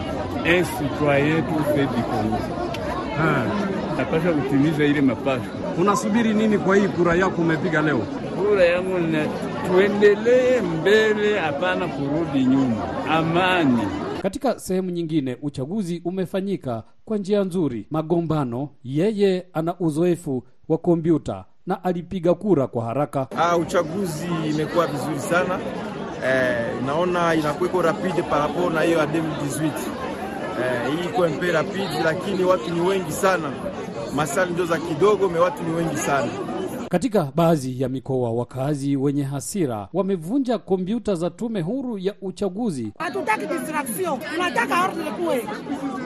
un 0.46 0.64
citoyen 0.64 1.44
tout 1.44 1.64
fait 1.76 1.88
du 1.88 2.04
Congo. 2.04 2.38
Napasha 3.98 4.34
kutimiza 4.34 4.86
ile 4.86 5.02
mapasha. 5.02 5.50
Unasubiri 5.80 6.34
nini 6.34 6.58
kwa 6.58 6.76
hii 6.76 6.88
kura 6.88 7.16
yako 7.16 7.42
umepiga 7.42 7.82
leo? 7.82 7.98
Kura 8.48 8.66
yangu 8.66 8.98
na 9.00 9.26
tuendelee 9.68 10.62
mbele, 10.62 11.40
hapana 11.40 11.88
kurudi 11.88 12.46
nyuma. 12.46 13.06
Amani. 13.10 13.82
Katika 14.22 14.60
sehemu 14.60 14.90
nyingine 14.90 15.38
uchaguzi 15.42 16.02
umefanyika 16.06 16.84
kwa 17.06 17.18
njia 17.18 17.44
nzuri. 17.44 17.88
Magombano, 17.92 18.70
yeye 18.84 19.46
ana 19.54 19.80
uzoefu 19.80 20.44
wa 20.70 20.78
kompyuta 20.78 21.46
na 21.68 21.84
alipiga 21.84 22.34
kura 22.34 22.68
kwa 22.68 22.86
haraka. 22.86 23.28
Ah, 23.38 23.58
uchaguzi 23.58 24.28
imekuwa 24.50 24.88
vizuri 24.88 25.20
sana 25.20 25.60
eh, 26.26 26.56
naona 26.86 27.36
inakuweko 27.36 27.82
rapide 27.82 28.22
parapo 28.22 28.70
na 28.70 28.82
hiyo 28.82 28.98
ya 28.98 29.06
2018 29.06 29.66
eh, 29.66 30.92
hii 30.92 31.06
iko 31.10 31.28
mpe 31.28 31.52
rapide, 31.52 32.04
lakini 32.04 32.44
watu 32.44 32.74
ni 32.74 32.80
wengi 32.82 33.12
sana, 33.12 33.52
masali 34.16 34.52
ndio 34.54 34.66
za 34.66 34.78
kidogo 34.78 35.30
me 35.30 35.40
watu 35.40 35.64
ni 35.64 35.74
wengi 35.76 35.98
sana 35.98 36.32
Katika 36.90 37.32
baadhi 37.36 37.82
ya 37.82 37.90
mikoa, 37.90 38.32
wakazi 38.32 38.96
wenye 38.98 39.24
hasira 39.24 39.88
wamevunja 39.94 40.58
kompyuta 40.58 41.16
za 41.16 41.30
tume 41.30 41.62
huru 41.62 41.98
ya 41.98 42.14
uchaguzi. 42.22 42.92
Hatutaki 43.00 43.46
distraction, 43.46 44.20
tunataka 44.34 44.84
ordre 44.84 45.12
kuwe 45.12 45.46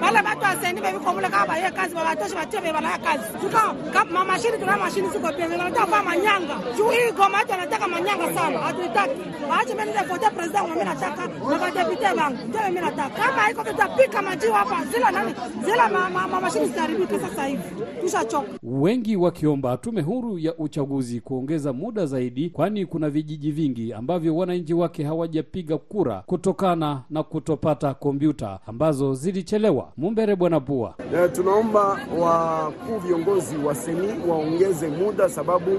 wale 0.01 0.17
watu 0.17 0.81
beviko 0.81 1.13
mule 1.13 1.29
kama 1.29 1.45
baye 1.47 1.71
kazi 1.71 1.95
babatoshe 1.95 2.35
batie 2.35 2.61
bebala 2.61 2.97
kazi. 2.97 3.23
Tuka 3.41 3.75
kama 3.93 4.25
mashini 4.25 4.57
tuna 4.57 4.77
mashini 4.77 5.09
ziko 5.09 5.27
pia 5.33 5.47
wanataka 5.49 5.85
kwa 5.85 6.03
manyanga. 6.03 6.59
Juu 6.77 6.89
hii 6.89 7.11
goma 7.11 7.37
watu 7.37 7.51
wanataka 7.51 7.87
manyanga 7.87 8.33
sana, 8.33 8.57
hatutaki. 8.59 9.21
Waache 9.49 9.73
mimi 9.75 9.91
ndio 9.91 10.03
vote 10.03 10.29
president 10.35 10.69
mimi 10.69 10.83
nataka 10.85 11.27
na 11.27 11.57
madepute 11.59 12.05
wangu 12.21 12.37
ndio 12.47 12.61
mimi 12.67 12.81
nataka. 12.81 13.09
Kama 13.09 13.51
iko 13.51 13.63
tutapika 13.63 14.21
majiwa 14.21 14.57
hapa. 14.57 14.85
Zila 14.93 15.11
nani? 15.11 15.33
Zila 15.65 15.89
ma, 15.89 16.09
ma, 16.09 16.27
ma, 16.27 16.41
mashini 16.41 16.65
zitaribika 16.65 17.19
sasa 17.19 17.45
hivi. 17.45 17.63
Tushachoka. 18.01 18.47
Wengi 18.63 19.15
wakiomba 19.15 19.77
tume 19.77 20.01
huru 20.01 20.39
ya 20.39 20.55
uchaguzi 20.75 21.21
kuongeza 21.21 21.73
muda 21.73 22.05
zaidi, 22.05 22.49
kwani 22.49 22.85
kuna 22.85 23.09
vijiji 23.09 23.51
vingi 23.51 23.93
ambavyo 23.93 24.35
wananchi 24.35 24.73
wake 24.73 25.03
hawajapiga 25.03 25.77
kura 25.77 26.23
kutokana 26.25 27.01
na 27.09 27.23
kutopata 27.23 27.93
kompyuta 27.93 28.59
ambazo 28.67 29.13
zilichelewa. 29.13 29.91
Mumbere 29.97 30.35
Bwana 30.35 30.59
Pua: 30.59 30.95
E, 31.15 31.27
tunaomba 31.27 31.99
wakuu 32.19 32.97
viongozi 33.07 33.57
wa 33.57 33.75
seni 33.75 34.07
waongeze 34.29 34.87
muda 34.87 35.29
sababu 35.29 35.71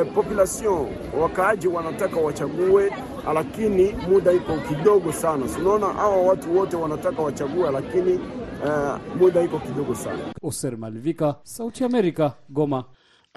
e, 0.00 0.04
population 0.14 0.86
wakaaji 1.22 1.68
wanataka 1.68 2.20
wachague, 2.20 2.90
lakini 3.34 3.94
muda 4.10 4.32
iko 4.32 4.52
kidogo 4.68 5.12
sana. 5.12 5.44
Tunaona 5.56 5.86
hawa 5.86 6.16
watu 6.22 6.56
wote 6.58 6.76
wanataka 6.76 7.22
wachague, 7.22 7.70
lakini 7.72 8.12
uh, 8.64 9.16
muda 9.20 9.42
iko 9.42 9.58
kidogo 9.58 9.94
sana. 9.94 10.18
Oser 10.42 10.78
Malivika, 10.78 11.34
Sauti 11.42 11.84
Amerika, 11.84 12.32
Goma. 12.48 12.84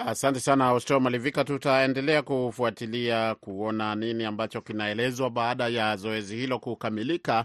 Asante 0.06 0.40
sana 0.40 0.72
Osteo 0.72 1.00
Malivika. 1.00 1.44
Tutaendelea 1.44 2.22
kufuatilia 2.22 3.34
kuona 3.34 3.94
nini 3.94 4.24
ambacho 4.24 4.60
kinaelezwa 4.60 5.30
baada 5.30 5.68
ya 5.68 5.96
zoezi 5.96 6.36
hilo 6.36 6.58
kukamilika 6.58 7.44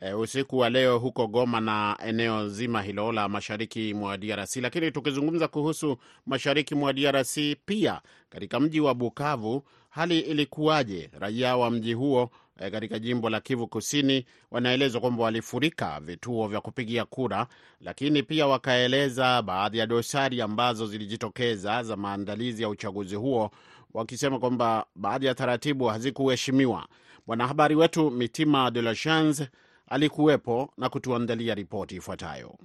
e, 0.00 0.12
usiku 0.12 0.58
wa 0.58 0.70
leo 0.70 0.98
huko 0.98 1.26
Goma 1.26 1.60
na 1.60 1.96
eneo 2.06 2.48
zima 2.48 2.82
hilo 2.82 3.12
la 3.12 3.28
mashariki 3.28 3.94
mwa 3.94 4.16
DRC. 4.18 4.56
Lakini 4.56 4.90
tukizungumza 4.90 5.48
kuhusu 5.48 5.96
mashariki 6.26 6.74
mwa 6.74 6.92
DRC, 6.92 7.38
pia 7.66 8.00
katika 8.30 8.60
mji 8.60 8.80
wa 8.80 8.94
Bukavu, 8.94 9.62
hali 9.90 10.18
ilikuwaje? 10.20 11.10
Raia 11.18 11.56
wa 11.56 11.70
mji 11.70 11.92
huo 11.92 12.30
katika 12.58 12.98
jimbo 12.98 13.30
la 13.30 13.40
Kivu 13.40 13.66
Kusini 13.68 14.26
wanaelezwa 14.50 15.00
kwamba 15.00 15.22
walifurika 15.24 16.00
vituo 16.00 16.48
vya 16.48 16.60
kupigia 16.60 17.04
kura, 17.04 17.46
lakini 17.80 18.22
pia 18.22 18.46
wakaeleza 18.46 19.42
baadhi 19.42 19.78
ya 19.78 19.86
dosari 19.86 20.40
ambazo 20.40 20.86
zilijitokeza 20.86 21.82
za 21.82 21.96
maandalizi 21.96 22.62
ya 22.62 22.68
uchaguzi 22.68 23.14
huo, 23.16 23.50
wakisema 23.94 24.38
kwamba 24.38 24.86
baadhi 24.94 25.26
ya 25.26 25.34
taratibu 25.34 25.84
hazikuheshimiwa. 25.84 26.86
Mwanahabari 27.26 27.74
wetu 27.74 28.10
Mitima 28.10 28.70
de 28.70 28.82
la 28.82 28.94
Chance 28.94 29.48
alikuwepo 29.88 30.70
na 30.78 30.88
kutuandalia 30.88 31.54
ripoti 31.54 31.96
ifuatayo. 31.96 32.58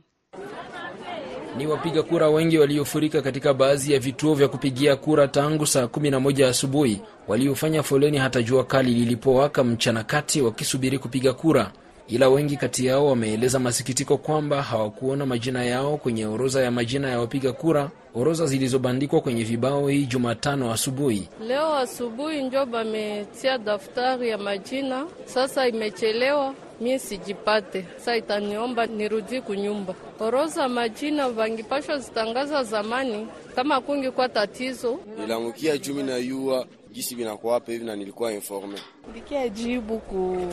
Ni 1.57 1.67
wapiga 1.67 2.03
kura 2.03 2.29
wengi 2.29 2.57
waliofurika 2.57 3.21
katika 3.21 3.53
baadhi 3.53 3.93
ya 3.93 3.99
vituo 3.99 4.33
vya 4.33 4.47
kupigia 4.47 4.95
kura 4.95 5.27
tangu 5.27 5.67
saa 5.67 5.83
11 5.83 6.45
asubuhi, 6.49 7.01
waliofanya 7.27 7.83
foleni 7.83 8.17
hata 8.17 8.41
jua 8.41 8.63
kali 8.63 8.93
lilipowaka 8.93 9.63
mchana 9.63 10.03
kati 10.03 10.41
wakisubiri 10.41 10.99
kupiga 10.99 11.33
kura. 11.33 11.71
Ila 12.07 12.29
wengi 12.29 12.57
kati 12.57 12.85
yao 12.85 13.07
wameeleza 13.07 13.59
masikitiko 13.59 14.17
kwamba 14.17 14.61
hawakuona 14.61 15.25
majina 15.25 15.63
yao 15.65 15.97
kwenye 15.97 16.25
orodha 16.25 16.61
ya 16.61 16.71
majina 16.71 17.09
ya 17.09 17.19
wapiga 17.19 17.53
kura, 17.53 17.89
orodha 18.15 18.45
zilizobandikwa 18.45 19.21
kwenye 19.21 19.43
vibao 19.43 19.87
hii 19.87 20.05
Jumatano 20.05 20.71
asubuhi. 20.73 21.29
Leo 21.47 21.75
asubuhi 21.75 22.43
njo 22.43 22.65
bametia 22.65 23.57
daftari 23.57 24.29
ya 24.29 24.37
majina, 24.37 25.05
sasa 25.25 25.67
imechelewa 25.67 26.53
mie 26.81 26.99
sijipate, 26.99 27.85
sa 27.97 28.15
itaniomba 28.17 28.85
nirudi 28.87 29.41
kunyumba. 29.41 29.95
Oroza 30.19 30.69
majina 30.69 31.29
vangipashwa 31.29 31.97
zitangaza 31.99 32.63
zamani, 32.63 33.27
kama 33.55 33.81
kungikuwa 33.81 34.29
tatizo. 34.29 34.99
Nilamukia 35.19 35.77
jumi 35.77 36.03
na 36.03 36.17
yua 36.17 36.65
gisi 36.93 37.15
vinakuwa 37.15 37.53
hapa 37.53 37.71
hivi 37.71 37.85
na 37.85 37.95
nilikuwa 37.95 38.33
informe 38.33 38.77
ndikia 39.11 39.49
jibu 39.49 39.97
ku 39.99 40.47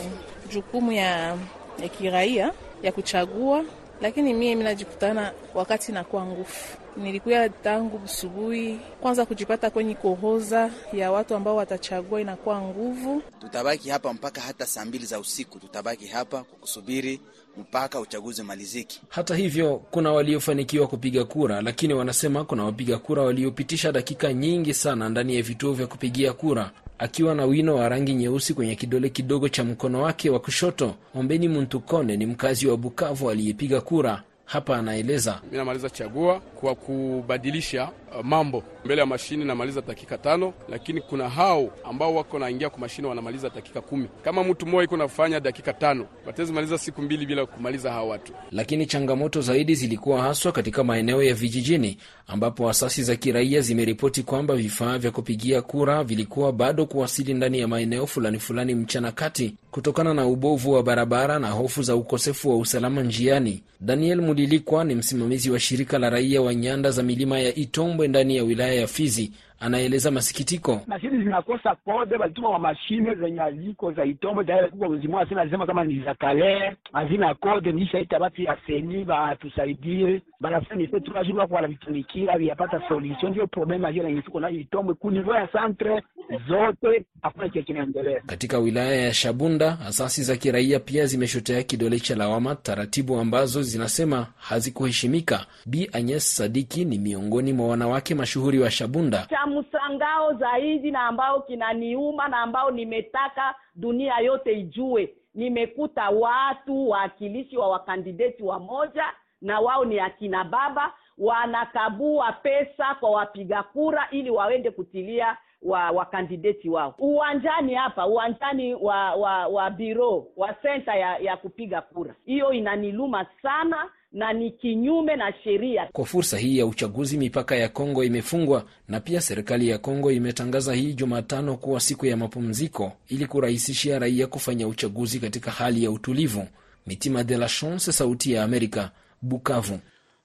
jukumu 0.53 0.91
ya, 0.91 1.37
ya 1.81 1.89
kiraia 1.97 2.53
ya 2.83 2.91
kuchagua, 2.91 3.63
lakini 4.01 4.33
mie 4.33 4.55
minajikutana 4.55 5.31
wakati 5.53 5.91
nakuwa 5.91 6.25
ngufu 6.25 6.77
nilikuya 6.97 7.49
tangu 7.49 8.01
asubuhi 8.05 8.79
kwanza 9.01 9.25
kujipata 9.25 9.69
kwenye 9.69 9.95
kohoza 9.95 10.71
ya 10.93 11.11
watu 11.11 11.35
ambao 11.35 11.55
watachagua 11.55 12.21
inakuwa 12.21 12.61
nguvu. 12.61 13.21
Tutabaki 13.41 13.89
hapa 13.89 14.13
mpaka 14.13 14.41
hata 14.41 14.65
saa 14.65 14.85
mbili 14.85 15.05
za 15.05 15.19
usiku, 15.19 15.59
tutabaki 15.59 16.07
hapa 16.07 16.37
kwa 16.43 16.57
kusubiri 16.59 17.21
mpaka 17.57 17.99
uchaguzi 17.99 18.43
maliziki. 18.43 19.01
Hata 19.09 19.35
hivyo, 19.35 19.81
kuna 19.91 20.11
waliofanikiwa 20.11 20.87
kupiga 20.87 21.23
kura, 21.25 21.61
lakini 21.61 21.93
wanasema 21.93 22.43
kuna 22.45 22.63
wapiga 22.63 22.97
kura 22.97 23.21
waliopitisha 23.23 23.91
dakika 23.91 24.33
nyingi 24.33 24.73
sana 24.73 25.09
ndani 25.09 25.35
ya 25.35 25.41
vituo 25.41 25.73
vya 25.73 25.87
kupigia 25.87 26.33
kura. 26.33 26.71
Akiwa 26.99 27.35
na 27.35 27.45
wino 27.45 27.75
wa 27.75 27.89
rangi 27.89 28.13
nyeusi 28.13 28.53
kwenye 28.53 28.75
kidole 28.75 29.09
kidogo 29.09 29.49
cha 29.49 29.63
mkono 29.63 30.01
wake 30.01 30.29
wa 30.29 30.39
kushoto, 30.39 30.95
Ombeni 31.15 31.47
Muntukone 31.47 32.17
ni 32.17 32.25
mkazi 32.25 32.67
wa 32.67 32.77
Bukavu 32.77 33.29
aliyepiga 33.29 33.81
kura. 33.81 34.23
Hapa 34.47 34.77
anaeleza: 34.77 35.41
mi 35.51 35.57
namaliza 35.57 35.89
chagua 35.89 36.39
kwa 36.39 36.75
kubadilisha 36.75 37.89
uh, 38.19 38.25
mambo 38.25 38.63
mbele 38.85 38.99
ya 39.01 39.05
mashine, 39.05 39.45
namaliza 39.45 39.81
dakika 39.81 40.17
tano, 40.17 40.53
lakini 40.69 41.01
kuna 41.01 41.29
hao 41.29 41.69
ambao 41.83 42.15
wako 42.15 42.39
naingia 42.39 42.69
kwa 42.69 42.79
mashine 42.79 43.07
wanamaliza 43.07 43.49
dakika 43.49 43.81
kumi. 43.81 44.07
Kama 44.23 44.43
mtu 44.43 44.65
mmoja 44.65 44.83
iko 44.83 44.97
nafanya 44.97 45.39
dakika 45.39 45.73
tano, 45.73 46.05
watezi 46.25 46.53
maliza 46.53 46.77
siku 46.77 47.01
mbili 47.01 47.25
bila 47.25 47.45
kumaliza 47.45 47.91
hao 47.91 48.07
watu. 48.09 48.33
Lakini 48.51 48.85
changamoto 48.85 49.41
zaidi 49.41 49.75
zilikuwa 49.75 50.21
haswa 50.21 50.51
katika 50.51 50.83
maeneo 50.83 51.23
ya 51.23 51.33
vijijini, 51.33 51.97
ambapo 52.27 52.69
asasi 52.69 53.03
za 53.03 53.15
kiraia 53.15 53.61
zimeripoti 53.61 54.23
kwamba 54.23 54.55
vifaa 54.55 54.97
vya 54.97 55.11
kupigia 55.11 55.61
kura 55.61 56.03
vilikuwa 56.03 56.53
bado 56.53 56.85
kuwasili 56.85 57.33
ndani 57.33 57.59
ya 57.59 57.67
maeneo 57.67 58.07
fulani 58.07 58.39
fulani 58.39 58.75
mchana 58.75 59.11
kati, 59.11 59.55
kutokana 59.71 60.13
na 60.13 60.25
ubovu 60.27 60.71
wa 60.71 60.83
barabara 60.83 61.39
na 61.39 61.49
hofu 61.49 61.83
za 61.83 61.95
ukosefu 61.95 62.49
wa 62.49 62.57
usalama 62.57 63.03
njiani. 63.03 63.63
Daniel 63.81 64.21
Mulilikwa 64.21 64.83
ni 64.83 64.95
msimamizi 64.95 65.49
wa 65.51 65.59
shirika 65.59 65.99
la 65.99 66.09
raia 66.09 66.41
wa 66.41 66.55
nyanda 66.55 66.91
za 66.91 67.03
milima 67.03 67.39
ya 67.39 67.55
Itombwe 67.55 68.07
ndani 68.07 68.37
ya 68.37 68.43
wilaya 68.43 68.73
ya 68.73 68.87
Fizi. 68.87 69.31
Anaeleza 69.59 70.11
masikitiko. 70.11 70.81
Mashine 70.87 71.17
zinakosa 71.23 71.75
kode, 71.75 72.15
walituma 72.15 72.49
wa 72.49 72.59
mashine 72.59 73.15
zenye 73.15 73.41
aziko 73.41 73.91
za 73.91 74.05
itombo 74.05 74.43
tayari 74.43 74.71
mzima 74.89 75.21
asina 75.21 75.41
alisema 75.41 75.65
kama 75.65 75.83
ni 75.83 75.99
za 76.03 76.15
kale 76.15 76.77
hazina 76.93 77.35
kode, 77.35 77.71
nishaita 77.71 78.19
batu 78.19 78.41
ya 78.41 78.57
seni 78.67 79.05
batusaidie 79.05 80.21
banafanya 80.39 80.83
ife 80.83 80.99
tukajua 80.99 81.47
kwa 81.47 81.67
vitumikira 81.67 82.37
viyapata 82.37 82.81
solution, 82.87 83.31
ndio 83.31 83.47
problema 83.47 83.89
hiyo 83.89 84.07
yenye 84.07 84.21
tuko 84.21 84.39
nayo 84.39 84.59
itombo 84.59 84.93
kunivo 84.95 85.35
ya 85.35 85.47
centre 85.47 86.03
zote, 86.49 87.05
hakuna 87.21 87.49
kile 87.49 87.63
kinaendelea 87.63 88.21
katika 88.25 88.57
wilaya 88.59 88.95
ya 88.95 89.13
Shabunda. 89.13 89.77
Asasi 89.87 90.23
za 90.23 90.35
kiraia 90.37 90.79
pia 90.79 91.05
zimeshotea 91.05 91.63
kidole 91.63 91.99
cha 91.99 92.15
lawama 92.15 92.55
taratibu 92.55 93.17
ambazo 93.19 93.61
zinasema 93.61 94.27
hazikuheshimika. 94.37 95.45
Bi 95.65 95.89
Agnes 95.93 96.35
Sadiki 96.35 96.85
ni 96.85 96.97
miongoni 96.97 97.53
mwa 97.53 97.67
wanawake 97.67 98.15
mashuhuri 98.15 98.59
wa 98.59 98.71
Shabunda. 98.71 99.27
Msangao 99.47 100.33
zaidi 100.33 100.91
na 100.91 101.01
ambao 101.03 101.41
kinaniuma 101.41 102.27
na 102.27 102.37
ambao 102.37 102.71
nimetaka 102.71 103.55
dunia 103.75 104.17
yote 104.17 104.59
ijue, 104.59 105.13
nimekuta 105.35 106.09
watu 106.09 106.89
waakilishi 106.89 107.57
wa 107.57 107.67
wakandideti 107.69 108.43
wamoja 108.43 109.05
na 109.41 109.59
wao 109.59 109.85
ni 109.85 109.99
akina 109.99 110.43
baba 110.43 110.93
wanakabua 111.17 112.31
pesa 112.31 112.95
kwa 112.99 113.11
wapiga 113.11 113.63
kura 113.63 114.07
ili 114.11 114.29
waende 114.29 114.71
kutilia 114.71 115.37
wa 115.61 115.91
wakandideti 115.91 116.69
wao 116.69 116.95
uwanjani 116.99 117.73
hapa 117.73 118.07
uwanjani 118.07 118.73
wa 118.75 119.15
wa 119.15 119.47
wa 119.47 119.69
biro 119.69 120.27
wa 120.35 120.55
senta 120.61 120.95
ya, 120.95 121.17
ya 121.17 121.37
kupiga 121.37 121.81
kura. 121.81 122.15
Hiyo 122.25 122.53
inaniluma 122.53 123.25
sana 123.41 123.89
na 124.17 124.33
ni 124.33 124.51
kinyume 124.51 125.15
na 125.15 125.33
sheria. 125.43 125.89
Kwa 125.91 126.05
fursa 126.05 126.37
hii 126.37 126.57
ya 126.57 126.65
uchaguzi, 126.65 127.17
mipaka 127.17 127.55
ya 127.55 127.69
Kongo 127.69 128.03
imefungwa 128.03 128.65
na 128.87 128.99
pia 128.99 129.21
serikali 129.21 129.69
ya 129.69 129.77
Kongo 129.77 130.11
imetangaza 130.11 130.73
hii 130.73 130.93
Jumatano 130.93 131.57
kuwa 131.57 131.79
siku 131.79 132.05
ya 132.05 132.17
mapumziko 132.17 132.91
ili 133.07 133.25
kurahisishia 133.25 133.99
raia 133.99 134.27
kufanya 134.27 134.67
uchaguzi 134.67 135.19
katika 135.19 135.51
hali 135.51 135.83
ya 135.83 135.91
utulivu. 135.91 136.47
Mitima 136.87 137.23
de 137.23 137.37
la 137.37 137.47
Chance, 137.47 137.91
Sauti 137.91 138.31
ya 138.31 138.43
Amerika, 138.43 138.91
Bukavu. 139.21 139.79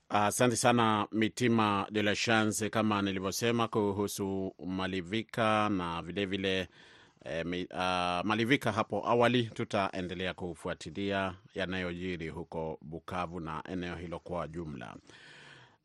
Asante 0.09 0.53
uh, 0.53 0.59
sana 0.59 1.07
Mitima 1.13 1.87
de 1.91 2.03
la 2.03 2.17
Chance. 2.17 2.71
Kama 2.71 3.03
nilivyosema 3.03 3.69
kuhusu 3.69 4.55
Malivika 4.67 5.69
na 5.69 6.03
vilevile 6.03 6.53
vile, 6.53 6.69
eh, 7.25 7.45
uh, 7.71 8.27
Malivika 8.27 8.73
hapo 8.73 9.09
awali, 9.09 9.43
tutaendelea 9.45 10.35
kufuatilia 10.35 11.35
yanayojiri 11.55 12.29
huko 12.29 12.79
Bukavu 12.83 13.41
na 13.41 13.63
eneo 13.73 13.97
hilo 13.97 14.19
kwa 14.19 14.49
jumla. 14.49 14.95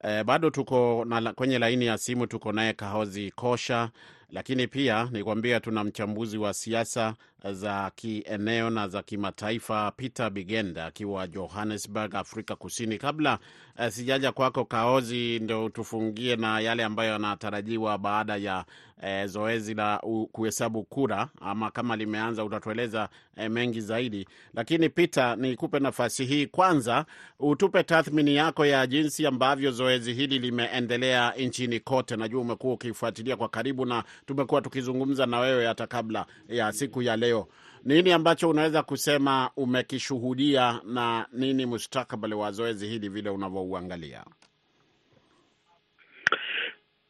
eh, 0.04 0.24
bado 0.24 0.50
tuko 0.50 1.06
na, 1.06 1.34
kwenye 1.34 1.60
laini 1.60 1.86
ya 1.86 1.98
simu 1.98 2.28
tuko 2.28 2.52
naye 2.52 2.74
Kahozi 2.74 3.32
Kosha, 3.32 3.90
lakini 4.32 4.68
pia 4.68 5.10
nikwambia 5.12 5.60
tuna 5.60 5.84
mchambuzi 5.84 6.38
wa 6.38 6.54
siasa 6.54 7.14
za 7.52 7.92
kieneo 7.96 8.70
na 8.70 8.88
za 8.88 9.04
kimataifa 9.04 9.92
Peter 9.92 10.30
Bigenda 10.30 10.86
akiwa 10.86 11.28
Johannesburg, 11.28 12.16
Afrika 12.16 12.56
Kusini. 12.56 12.98
Kabla 12.98 13.40
uh, 13.80 13.88
sijaja 13.88 14.32
kwako 14.32 14.66
Kaozi, 14.66 15.40
ndo 15.40 15.70
tufungie 15.70 16.36
na 16.36 16.60
yale 16.60 16.84
ambayo 16.84 17.12
yanatarajiwa 17.12 17.98
baada 17.98 18.36
ya 18.36 18.66
eh, 19.04 19.26
zoezi 19.28 19.74
la 19.74 19.98
kuhesabu 20.32 20.84
kura, 20.84 21.28
ama 21.42 21.72
kama 21.72 21.96
limeanza 21.96 22.44
utatueleza 22.44 23.10
eh, 23.38 23.52
mengi 23.52 23.82
zaidi. 23.82 24.28
Lakini 24.54 24.90
Peter, 24.90 25.38
nikupe 25.38 25.80
nafasi 25.80 26.26
hii 26.26 26.48
kwanza, 26.48 27.06
utupe 27.40 27.84
tathmini 27.84 28.36
yako 28.36 28.66
ya 28.66 28.88
jinsi 28.88 29.26
ambavyo 29.26 29.72
zoezi 29.72 30.14
hili 30.14 30.40
limeendelea 30.40 31.32
nchini 31.32 31.80
kote. 31.80 32.16
Najua 32.16 32.42
umekuwa 32.42 32.74
ukifuatilia 32.74 33.36
kwa 33.38 33.50
karibu 33.50 33.86
na 33.86 34.04
tumekuwa 34.26 34.62
tukizungumza 34.62 35.26
na 35.26 35.40
wewe 35.40 35.66
hata 35.66 35.88
kabla 35.88 36.26
ya 36.48 36.72
siku 36.72 37.02
ya 37.02 37.16
leo. 37.16 37.48
Nini 37.84 38.12
ambacho 38.12 38.50
unaweza 38.50 38.84
kusema 38.84 39.50
umekishuhudia 39.58 40.82
na 40.86 41.28
nini 41.34 41.66
mustakabali 41.66 42.34
wa 42.36 42.52
zoezi 42.52 42.88
hili 42.88 43.10
vile 43.10 43.30
unavyouangalia? 43.30 44.24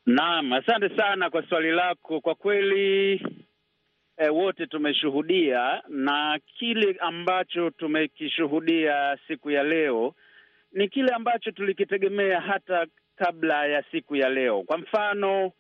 Naam, 0.06 0.54
asante 0.54 0.98
sana 0.98 1.30
kwa 1.30 1.48
swali 1.50 1.72
lako. 1.72 2.22
Kwa 2.22 2.36
kweli 2.36 3.14
e, 4.18 4.30
wote 4.30 4.68
tumeshuhudia 4.68 5.84
na 5.88 6.40
kile 6.60 6.98
ambacho 7.00 7.70
tumekishuhudia 7.70 9.18
siku 9.28 9.52
ya 9.52 9.64
leo 9.64 10.14
ni 10.72 10.88
kile 10.90 11.14
ambacho 11.14 11.52
tulikitegemea 11.52 12.42
hata 12.42 12.88
kabla 13.16 13.66
ya 13.68 13.84
siku 13.92 14.16
ya 14.16 14.30
leo. 14.30 14.64
Kwa 14.64 14.78
mfano 14.78 15.52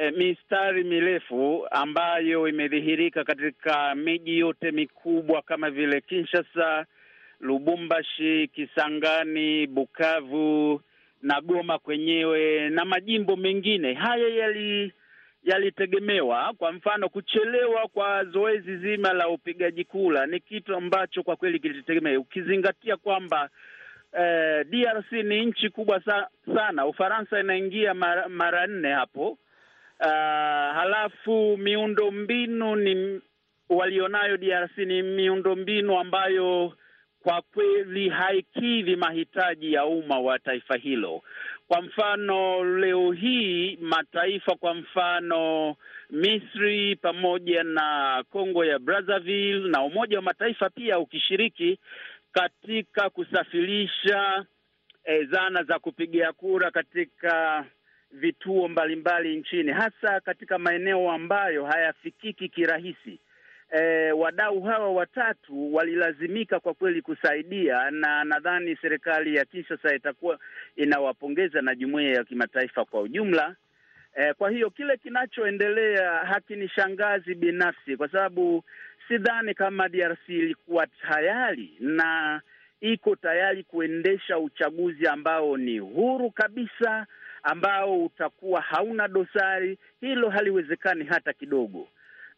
E, 0.00 0.10
mistari 0.10 0.84
mirefu 0.84 1.66
ambayo 1.70 2.48
imedhihirika 2.48 3.24
katika 3.24 3.94
miji 3.94 4.38
yote 4.38 4.70
mikubwa 4.70 5.42
kama 5.42 5.70
vile 5.70 6.00
Kinshasa, 6.00 6.86
Lubumbashi, 7.40 8.48
Kisangani, 8.54 9.66
Bukavu 9.66 10.80
na 11.22 11.40
Goma 11.40 11.78
kwenyewe 11.78 12.70
na 12.70 12.84
majimbo 12.84 13.36
mengine. 13.36 13.94
Haya 13.94 14.28
yali 14.28 14.92
yalitegemewa. 15.44 16.54
Kwa 16.58 16.72
mfano, 16.72 17.08
kuchelewa 17.08 17.88
kwa 17.88 18.24
zoezi 18.24 18.76
zima 18.76 19.12
la 19.12 19.28
upigaji 19.28 19.84
kura 19.84 20.26
ni 20.26 20.40
kitu 20.40 20.74
ambacho 20.76 21.22
kwa 21.22 21.36
kweli 21.36 21.58
kilitegemea, 21.60 22.20
ukizingatia 22.20 22.96
kwamba 22.96 23.48
eh, 24.18 24.66
DRC 24.66 25.12
ni 25.12 25.46
nchi 25.46 25.70
kubwa 25.70 26.00
sa, 26.04 26.28
sana. 26.54 26.86
Ufaransa 26.86 27.40
inaingia 27.40 27.94
mara, 27.94 28.28
mara 28.28 28.66
nne 28.66 28.92
hapo. 28.92 29.38
Uh, 30.00 30.06
halafu 30.74 31.56
miundo 31.56 32.10
mbinu 32.10 32.76
ni 32.76 33.20
walionayo 33.68 34.36
DRC 34.36 34.78
ni 34.78 35.02
miundo 35.02 35.56
mbinu 35.56 35.98
ambayo 35.98 36.72
kwa 37.22 37.42
kweli 37.42 38.08
haikidhi 38.08 38.96
mahitaji 38.96 39.72
ya 39.72 39.84
umma 39.86 40.18
wa 40.18 40.38
taifa 40.38 40.76
hilo. 40.76 41.22
Kwa 41.68 41.82
mfano 41.82 42.64
leo 42.64 43.12
hii 43.12 43.76
mataifa, 43.80 44.54
kwa 44.54 44.74
mfano 44.74 45.76
Misri 46.10 46.96
pamoja 46.96 47.62
na 47.62 48.24
Kongo 48.30 48.64
ya 48.64 48.78
Brazzaville 48.78 49.68
na 49.68 49.82
Umoja 49.82 50.16
wa 50.16 50.22
Mataifa 50.22 50.70
pia 50.70 50.98
ukishiriki 50.98 51.78
katika 52.32 53.10
kusafirisha 53.10 54.44
e, 55.04 55.24
zana 55.24 55.62
za 55.62 55.78
kupigia 55.78 56.32
kura 56.32 56.70
katika 56.70 57.64
vituo 58.12 58.68
mbalimbali 58.68 59.36
nchini 59.36 59.72
hasa 59.72 60.20
katika 60.20 60.58
maeneo 60.58 61.10
ambayo 61.12 61.64
hayafikiki 61.64 62.48
kirahisi. 62.48 63.18
E, 63.70 64.12
wadau 64.12 64.62
hawa 64.62 64.92
watatu 64.92 65.74
walilazimika 65.74 66.60
kwa 66.60 66.74
kweli 66.74 67.02
kusaidia, 67.02 67.90
na 67.90 68.24
nadhani 68.24 68.76
serikali 68.82 69.34
ya 69.36 69.44
Kinshasa 69.44 69.94
itakuwa 69.94 70.38
inawapongeza 70.76 71.62
na 71.62 71.74
jumuiya 71.74 72.12
ya 72.12 72.24
kimataifa 72.24 72.84
kwa 72.84 73.00
ujumla. 73.00 73.54
E, 74.14 74.32
kwa 74.34 74.50
hiyo 74.50 74.70
kile 74.70 74.96
kinachoendelea 74.96 76.10
hakinishangazi 76.12 77.34
binafsi, 77.34 77.96
kwa 77.96 78.08
sababu 78.08 78.64
sidhani 79.08 79.54
kama 79.54 79.88
DRC 79.88 80.28
ilikuwa 80.28 80.86
tayari 80.86 81.76
na 81.80 82.40
iko 82.80 83.16
tayari 83.16 83.64
kuendesha 83.64 84.38
uchaguzi 84.38 85.06
ambao 85.06 85.56
ni 85.56 85.78
huru 85.78 86.30
kabisa 86.30 87.06
ambao 87.42 88.04
utakuwa 88.04 88.60
hauna 88.60 89.08
dosari. 89.08 89.78
Hilo 90.00 90.30
haliwezekani 90.30 91.04
hata 91.04 91.32
kidogo. 91.32 91.78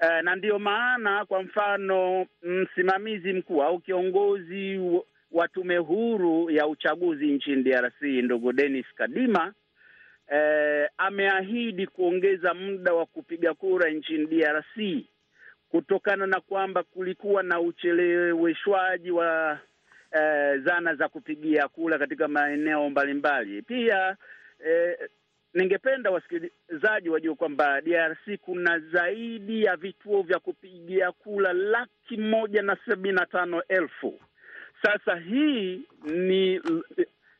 Uh, 0.02 0.20
na 0.22 0.36
ndiyo 0.36 0.58
maana 0.58 1.24
kwa 1.24 1.42
mfano 1.42 2.26
msimamizi 2.42 3.32
mkuu 3.32 3.62
au 3.62 3.78
kiongozi 3.78 4.80
wa 5.32 5.48
tume 5.48 5.76
huru 5.76 6.50
ya 6.50 6.66
uchaguzi 6.66 7.26
nchini 7.26 7.62
DRC 7.62 8.02
ndugu 8.02 8.52
Denis 8.52 8.86
Kadima 8.94 9.52
uh, 10.30 10.86
ameahidi 10.98 11.86
kuongeza 11.86 12.54
muda 12.54 12.92
wa 12.94 13.06
kupiga 13.06 13.54
kura 13.54 13.90
nchini 13.90 14.26
DRC 14.26 15.04
kutokana 15.70 16.26
na 16.26 16.40
kwamba 16.40 16.82
kulikuwa 16.82 17.42
na 17.42 17.60
ucheleweshwaji 17.60 19.10
wa 19.10 19.58
uh, 20.12 20.64
zana 20.64 20.94
za 20.94 21.08
kupigia 21.08 21.68
kura 21.68 21.98
katika 21.98 22.28
maeneo 22.28 22.90
mbalimbali. 22.90 23.62
Pia 23.62 24.16
Eh, 24.66 24.96
ningependa 25.54 26.10
wasikilizaji 26.10 27.08
wajue 27.08 27.34
kwamba 27.34 27.80
DRC 27.80 28.38
kuna 28.40 28.78
zaidi 28.78 29.62
ya 29.64 29.76
vituo 29.76 30.22
vya 30.22 30.38
kupigia 30.38 31.12
kura 31.12 31.52
laki 31.52 32.16
moja 32.16 32.62
na 32.62 32.76
sabini 32.86 33.14
na 33.14 33.26
tano 33.26 33.62
elfu. 33.68 34.20
Sasa 34.82 35.16
hii 35.16 35.82
ni 36.04 36.60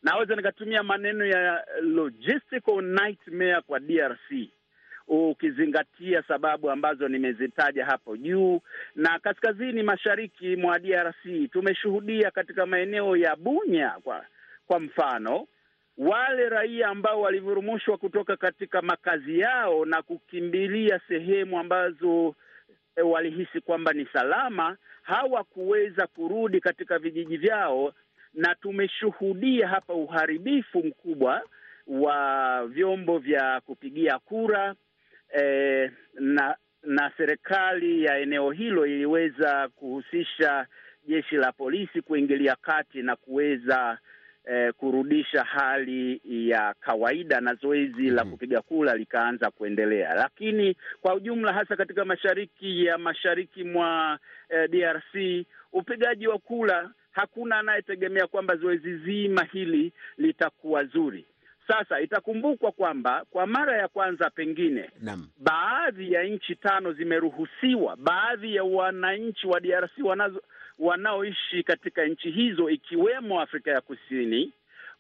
naweza 0.03 0.37
nikatumia 0.37 0.83
maneno 0.83 1.27
ya 1.27 1.67
logistical 1.83 2.83
nightmare 2.83 3.61
kwa 3.67 3.81
DRC 3.81 4.49
ukizingatia 5.09 6.23
sababu 6.23 6.71
ambazo 6.71 7.09
nimezitaja 7.09 7.85
hapo 7.87 8.17
juu. 8.17 8.61
Na 8.97 9.19
kaskazini 9.19 9.83
mashariki 9.83 10.57
mwa 10.57 10.79
DRC 10.79 11.51
tumeshuhudia 11.53 12.31
katika 12.31 12.67
maeneo 12.67 13.17
ya 13.17 13.37
Bunya 13.37 13.91
kwa, 14.05 14.25
kwa 14.67 14.81
mfano 14.81 15.47
wale 15.99 16.49
raia 16.49 16.89
ambao 16.89 17.21
walivurumushwa 17.21 17.97
kutoka 17.97 18.37
katika 18.37 18.83
makazi 18.83 19.39
yao 19.39 19.85
na 19.85 20.03
kukimbilia 20.03 21.01
sehemu 21.09 21.59
ambazo 21.59 22.35
e, 22.97 23.03
walihisi 23.03 23.61
kwamba 23.61 23.93
ni 23.93 24.07
salama, 24.13 24.77
hawakuweza 25.03 26.07
kurudi 26.07 26.61
katika 26.61 26.99
vijiji 26.99 27.37
vyao, 27.37 27.93
na 28.35 28.55
tumeshuhudia 28.55 29.69
hapa 29.69 29.95
uharibifu 29.95 30.79
mkubwa 30.79 31.43
wa 31.87 32.67
vyombo 32.67 33.19
vya 33.19 33.61
kupigia 33.61 34.19
kura 34.19 34.75
e, 35.41 35.91
na 36.15 36.57
na 36.83 37.13
serikali 37.17 38.05
ya 38.05 38.19
eneo 38.19 38.51
hilo 38.51 38.87
iliweza 38.87 39.69
kuhusisha 39.69 40.67
jeshi 41.09 41.37
la 41.37 41.53
polisi 41.53 42.03
kuingilia 42.03 42.57
kati 42.57 43.03
na 43.03 43.17
kuweza 43.17 43.99
Eh, 44.53 44.73
kurudisha 44.77 45.45
hali 45.45 46.21
ya 46.25 46.75
kawaida 46.81 47.41
na 47.41 47.55
zoezi 47.55 48.11
la 48.11 48.25
kupiga 48.25 48.61
kura 48.61 48.97
likaanza 48.97 49.51
kuendelea, 49.51 50.15
lakini 50.15 50.77
kwa 51.03 51.15
ujumla, 51.15 51.53
hasa 51.53 51.77
katika 51.77 52.05
mashariki 52.05 52.85
ya 52.85 52.99
mashariki 52.99 53.65
mwa 53.65 54.19
eh, 54.49 54.71
DRC 54.71 55.47
upigaji 55.73 56.27
wa 56.27 56.39
kura, 56.39 56.91
hakuna 57.13 57.57
anayetegemea 57.59 58.27
kwamba 58.27 58.57
zoezi 58.57 58.97
zima 58.99 59.45
hili 59.45 59.93
litakuwa 60.19 60.85
zuri. 60.85 61.25
Sasa 61.69 62.01
itakumbukwa 62.01 62.73
kwamba 62.73 63.25
kwa 63.31 63.47
mara 63.47 63.77
ya 63.79 63.89
kwanza 63.89 64.31
pengine 64.31 64.91
Naam. 65.03 65.29
baadhi 65.39 66.13
ya 66.13 66.23
nchi 66.23 66.55
tano 66.57 66.93
zimeruhusiwa, 66.93 67.97
baadhi 67.97 68.55
ya 68.55 68.65
wananchi 68.65 69.47
wa 69.47 69.61
DRC 69.61 69.93
wanazo 70.05 70.43
wanaoishi 70.81 71.63
katika 71.63 72.07
nchi 72.07 72.31
hizo 72.31 72.71
ikiwemo 72.71 73.41
Afrika 73.41 73.71
ya 73.71 73.81
Kusini 73.81 74.53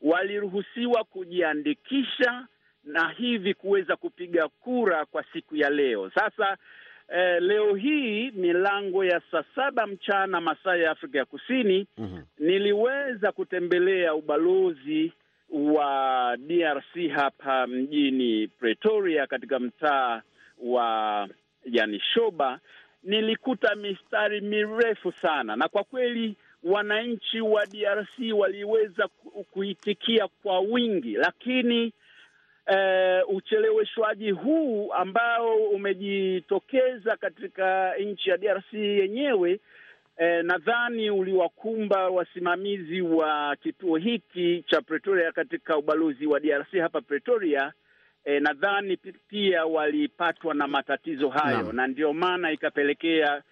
waliruhusiwa 0.02 1.04
kujiandikisha 1.04 2.46
na 2.84 3.08
hivi 3.08 3.54
kuweza 3.54 3.96
kupiga 3.96 4.48
kura 4.48 5.04
kwa 5.04 5.24
siku 5.32 5.56
ya 5.56 5.70
leo. 5.70 6.10
Sasa 6.14 6.56
eh, 7.14 7.42
leo 7.42 7.74
hii 7.74 8.30
milango 8.30 9.04
ya 9.04 9.20
saa 9.30 9.44
saba 9.54 9.86
mchana 9.86 10.40
masaa 10.40 10.76
ya 10.76 10.90
Afrika 10.90 11.18
ya 11.18 11.24
Kusini 11.24 11.86
Mhm. 11.98 12.18
niliweza 12.38 13.32
kutembelea 13.32 14.14
ubalozi 14.14 15.12
wa 15.50 16.36
DRC 16.38 17.08
hapa 17.14 17.66
mjini 17.66 18.48
Pretoria 18.48 19.26
katika 19.26 19.58
mtaa 19.58 20.22
wa 20.62 21.28
yani 21.64 22.00
Shoba, 22.14 22.60
nilikuta 23.02 23.74
mistari 23.74 24.40
mirefu 24.40 25.12
sana, 25.12 25.56
na 25.56 25.68
kwa 25.68 25.84
kweli 25.84 26.36
wananchi 26.62 27.40
wa 27.40 27.66
DRC 27.66 28.18
waliweza 28.34 29.08
kuitikia 29.50 30.28
kwa 30.42 30.60
wingi, 30.60 31.12
lakini 31.16 31.92
eh, 32.66 33.22
ucheleweshwaji 33.28 34.30
huu 34.30 34.92
ambao 34.92 35.54
umejitokeza 35.56 37.16
katika 37.16 37.94
nchi 37.96 38.30
ya 38.30 38.36
DRC 38.36 38.72
yenyewe 38.72 39.60
eh, 40.16 40.44
nadhani 40.44 41.10
uliwakumba 41.10 42.08
wasimamizi 42.08 43.00
wa 43.00 43.56
kituo 43.56 43.96
hiki 43.96 44.64
cha 44.68 44.80
Pretoria 44.80 45.32
katika 45.32 45.76
ubalozi 45.76 46.26
wa 46.26 46.40
DRC 46.40 46.78
hapa 46.80 47.00
Pretoria. 47.00 47.72
Eh, 48.24 48.42
nadhani 48.42 48.96
pia 49.28 49.64
walipatwa 49.66 50.54
na 50.54 50.66
matatizo 50.68 51.28
hayo 51.28 51.62
na, 51.62 51.72
na 51.72 51.86
ndio 51.86 52.12
maana 52.12 52.52
ikapelekea 52.52 53.42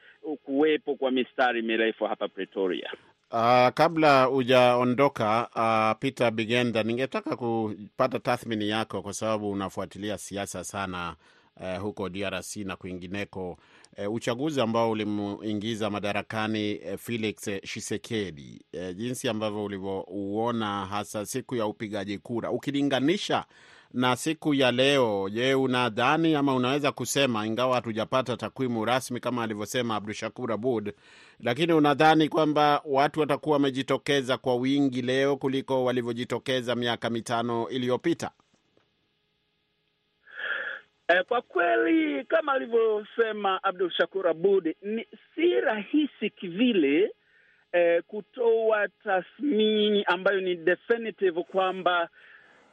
kuwepo 0.44 0.94
kwa 0.94 1.10
mistari 1.10 1.62
mirefu 1.62 2.04
hapa 2.04 2.28
Pretoria. 2.28 2.92
Uh, 3.30 3.68
kabla 3.74 4.24
hujaondoka 4.24 5.48
uh, 5.54 6.00
Peter 6.00 6.30
Bigenda, 6.30 6.82
ningetaka 6.82 7.36
kupata 7.36 8.18
tathmini 8.18 8.68
yako 8.68 9.02
kwa 9.02 9.12
sababu 9.12 9.50
unafuatilia 9.50 10.18
siasa 10.18 10.64
sana 10.64 11.16
uh, 11.60 11.78
huko 11.78 12.08
DRC 12.08 12.56
na 12.56 12.76
kwingineko. 12.76 13.58
Uh, 14.06 14.14
uchaguzi 14.14 14.60
ambao 14.60 14.90
ulimuingiza 14.90 15.90
madarakani 15.90 16.78
uh, 16.78 16.98
Felix 16.98 17.36
Tshisekedi, 17.62 18.64
uh, 18.74 18.96
jinsi 18.96 19.28
ambavyo 19.28 19.64
ulivyouona 19.64 20.86
hasa 20.86 21.26
siku 21.26 21.56
ya 21.56 21.66
upigaji 21.66 22.18
kura 22.18 22.50
ukilinganisha 22.50 23.44
na 23.94 24.16
siku 24.16 24.54
ya 24.54 24.70
leo, 24.72 25.28
je, 25.32 25.54
unadhani 25.54 26.34
ama 26.34 26.54
unaweza 26.54 26.92
kusema, 26.92 27.46
ingawa 27.46 27.74
hatujapata 27.74 28.36
takwimu 28.36 28.84
rasmi 28.84 29.20
kama 29.20 29.42
alivyosema 29.42 29.96
Abdu 29.96 30.12
Shakur 30.12 30.52
Abud, 30.52 30.92
lakini 31.40 31.72
unadhani 31.72 32.28
kwamba 32.28 32.82
watu 32.84 33.20
watakuwa 33.20 33.52
wamejitokeza 33.56 34.38
kwa 34.38 34.54
wingi 34.56 35.02
leo 35.02 35.36
kuliko 35.36 35.84
walivyojitokeza 35.84 36.74
miaka 36.74 37.10
mitano 37.10 37.68
iliyopita? 37.68 38.30
Eh, 41.08 41.24
kwa 41.28 41.42
kweli 41.42 42.24
kama 42.24 42.52
alivyosema 42.52 43.62
Abdul 43.62 43.90
Shakur 43.90 44.28
Abud, 44.28 44.74
ni 44.82 45.06
si 45.34 45.60
rahisi 45.60 46.30
kivile 46.30 47.14
eh, 47.72 48.02
kutoa 48.06 48.88
tathmini 49.04 50.04
ambayo 50.04 50.40
ni 50.40 50.54
definitive 50.56 51.42
kwamba 51.42 52.08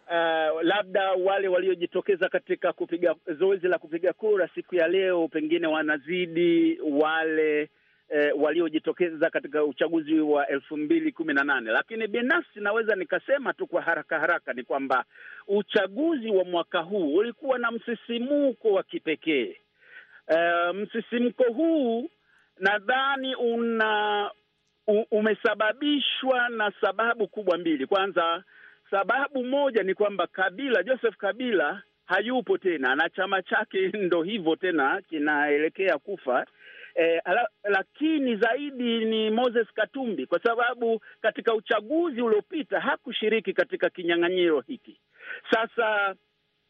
uh, 0.07 0.61
labda 0.63 1.11
wale 1.11 1.47
waliojitokeza 1.47 2.29
katika 2.29 2.73
kupiga 2.73 3.15
zoezi 3.39 3.67
la 3.67 3.77
kupiga 3.79 4.13
kura 4.13 4.49
siku 4.55 4.75
ya 4.75 4.87
leo 4.87 5.27
pengine 5.27 5.67
wanazidi 5.67 6.79
wale 6.91 7.69
eh, 8.09 8.31
waliojitokeza 8.37 9.29
katika 9.29 9.63
uchaguzi 9.63 10.19
wa 10.19 10.47
elfu 10.47 10.77
mbili 10.77 11.11
kumi 11.11 11.33
na 11.33 11.43
nane, 11.43 11.71
lakini 11.71 12.07
binafsi 12.07 12.59
naweza 12.59 12.95
nikasema 12.95 13.53
tu 13.53 13.67
kwa 13.67 13.81
haraka 13.81 14.19
haraka 14.19 14.53
ni 14.53 14.63
kwamba 14.63 15.05
uchaguzi 15.47 16.29
wa 16.31 16.43
mwaka 16.43 16.79
huu 16.79 17.15
ulikuwa 17.15 17.57
na 17.59 17.71
msisimuko 17.71 18.71
wa 18.71 18.83
kipekee. 18.83 19.57
Uh, 20.27 20.75
msisimko 20.75 21.43
huu 21.43 22.09
nadhani 22.59 23.35
una 23.35 24.31
umesababishwa 25.11 26.49
na 26.49 26.71
sababu 26.81 27.27
kubwa 27.27 27.57
mbili. 27.57 27.87
Kwanza, 27.87 28.43
sababu 28.99 29.43
moja 29.43 29.83
ni 29.83 29.93
kwamba 29.93 30.27
Kabila, 30.27 30.83
Joseph 30.83 31.17
Kabila 31.17 31.81
hayupo 32.05 32.57
tena 32.57 32.95
na 32.95 33.09
chama 33.09 33.41
chake 33.41 33.87
ndo 34.07 34.23
hivyo 34.23 34.55
tena 34.55 35.01
kinaelekea 35.09 35.97
kufa. 35.97 36.45
E, 36.95 37.19
ala, 37.19 37.49
lakini 37.63 38.35
zaidi 38.35 39.05
ni 39.05 39.29
Moses 39.29 39.67
Katumbi 39.73 40.25
kwa 40.25 40.39
sababu 40.43 41.01
katika 41.21 41.53
uchaguzi 41.53 42.21
uliopita 42.21 42.79
hakushiriki 42.79 43.53
katika 43.53 43.89
kinyang'anyiro 43.89 44.61
hiki. 44.61 44.99
Sasa 45.51 46.15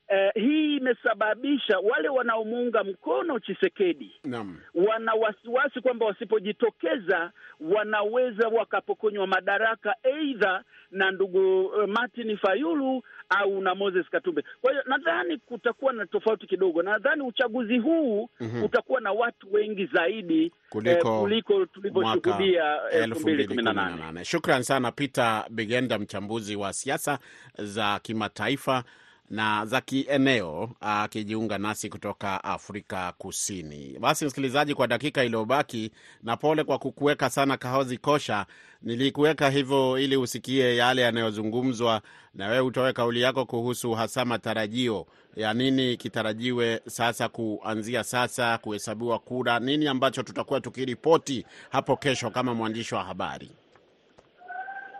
eh, 0.07 0.31
hii 0.35 0.77
imesababisha 0.77 1.79
wale 1.79 2.09
wanaomuunga 2.09 2.83
mkono 2.83 3.39
Chisekedi 3.39 4.11
Naam. 4.23 4.57
wana 4.75 5.13
wasiwasi 5.13 5.81
kwamba 5.81 6.05
wasipojitokeza 6.05 7.31
wanaweza 7.61 8.47
wakapokonywa 8.47 9.27
madaraka 9.27 9.95
aidha 10.03 10.63
na 10.91 11.11
ndugu 11.11 11.65
uh, 11.65 11.85
Martin 11.89 12.37
Fayulu 12.37 13.03
au 13.29 13.61
na 13.61 13.75
Moses 13.75 14.05
Katumbe. 14.11 14.43
Kwa 14.61 14.71
hiyo 14.71 14.83
nadhani 14.87 15.37
kutakuwa 15.37 15.93
na 15.93 16.05
tofauti 16.05 16.47
kidogo. 16.47 16.83
Nadhani 16.83 17.21
uchaguzi 17.21 17.77
huu 17.77 18.29
Mhm. 18.39 18.63
utakuwa 18.63 19.01
na 19.01 19.11
watu 19.11 19.53
wengi 19.53 19.85
zaidi 19.85 20.51
Kuliko 20.69 21.07
eh, 21.15 21.19
kuliko 21.21 21.65
tulivyoshuhudia 21.65 22.89
elfu 22.91 23.19
mbili 23.19 23.47
kumi 23.47 23.63
na 23.63 23.73
nane. 23.73 23.95
2018. 23.95 24.23
Shukran 24.23 24.63
sana 24.63 24.91
Peter 24.91 25.45
Bigenda, 25.49 25.99
mchambuzi 25.99 26.55
wa 26.55 26.73
siasa 26.73 27.19
za 27.57 27.99
kimataifa 27.99 28.83
na 29.29 29.65
za 29.65 29.81
kieneo, 29.81 30.69
akijiunga 30.79 31.57
nasi 31.57 31.89
kutoka 31.89 32.43
Afrika 32.43 33.13
Kusini. 33.17 33.97
Basi 33.99 34.25
msikilizaji, 34.25 34.73
kwa 34.75 34.87
dakika 34.87 35.23
iliyobaki, 35.23 35.91
na 36.23 36.37
pole 36.37 36.63
kwa 36.63 36.77
kukuweka 36.79 37.29
sana 37.29 37.57
kahozi 37.57 37.97
kosha, 37.97 38.45
nilikuweka 38.81 39.49
hivyo 39.49 39.99
ili 39.99 40.17
usikie 40.17 40.75
yale 40.75 41.01
yanayozungumzwa 41.01 42.01
na 42.33 42.47
wewe 42.47 42.59
utoe 42.59 42.93
kauli 42.93 43.21
yako 43.21 43.45
kuhusu 43.45 43.91
hasa 43.93 44.25
matarajio 44.25 45.05
ya 45.35 45.53
nini 45.53 45.97
kitarajiwe 45.97 46.81
sasa, 46.87 47.29
kuanzia 47.29 48.03
sasa 48.03 48.57
kuhesabiwa 48.57 49.19
kura, 49.19 49.59
nini 49.59 49.87
ambacho 49.87 50.23
tutakuwa 50.23 50.61
tukiripoti 50.61 51.45
hapo 51.69 51.97
kesho 51.97 52.29
kama 52.31 52.53
mwandishi 52.53 52.95
wa 52.95 53.03
habari. 53.03 53.51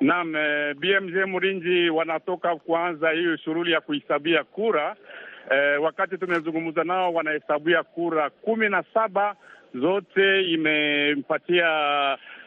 Naam, 0.05 0.35
eh, 0.35 0.73
BMJ 0.77 1.25
Murinji 1.25 1.89
wanatoka 1.89 2.55
kuanza 2.55 3.09
hiyo 3.09 3.37
shughuli 3.37 3.71
ya 3.71 3.81
kuhesabia 3.81 4.43
kura. 4.43 4.95
Eh, 5.51 5.81
wakati 5.83 6.17
tumezungumza 6.17 6.83
nao 6.83 7.13
wanahesabia 7.13 7.83
kura 7.83 8.29
kumi 8.29 8.69
na 8.69 8.83
saba 8.93 9.35
zote 9.73 10.41
imempatia 10.43 11.67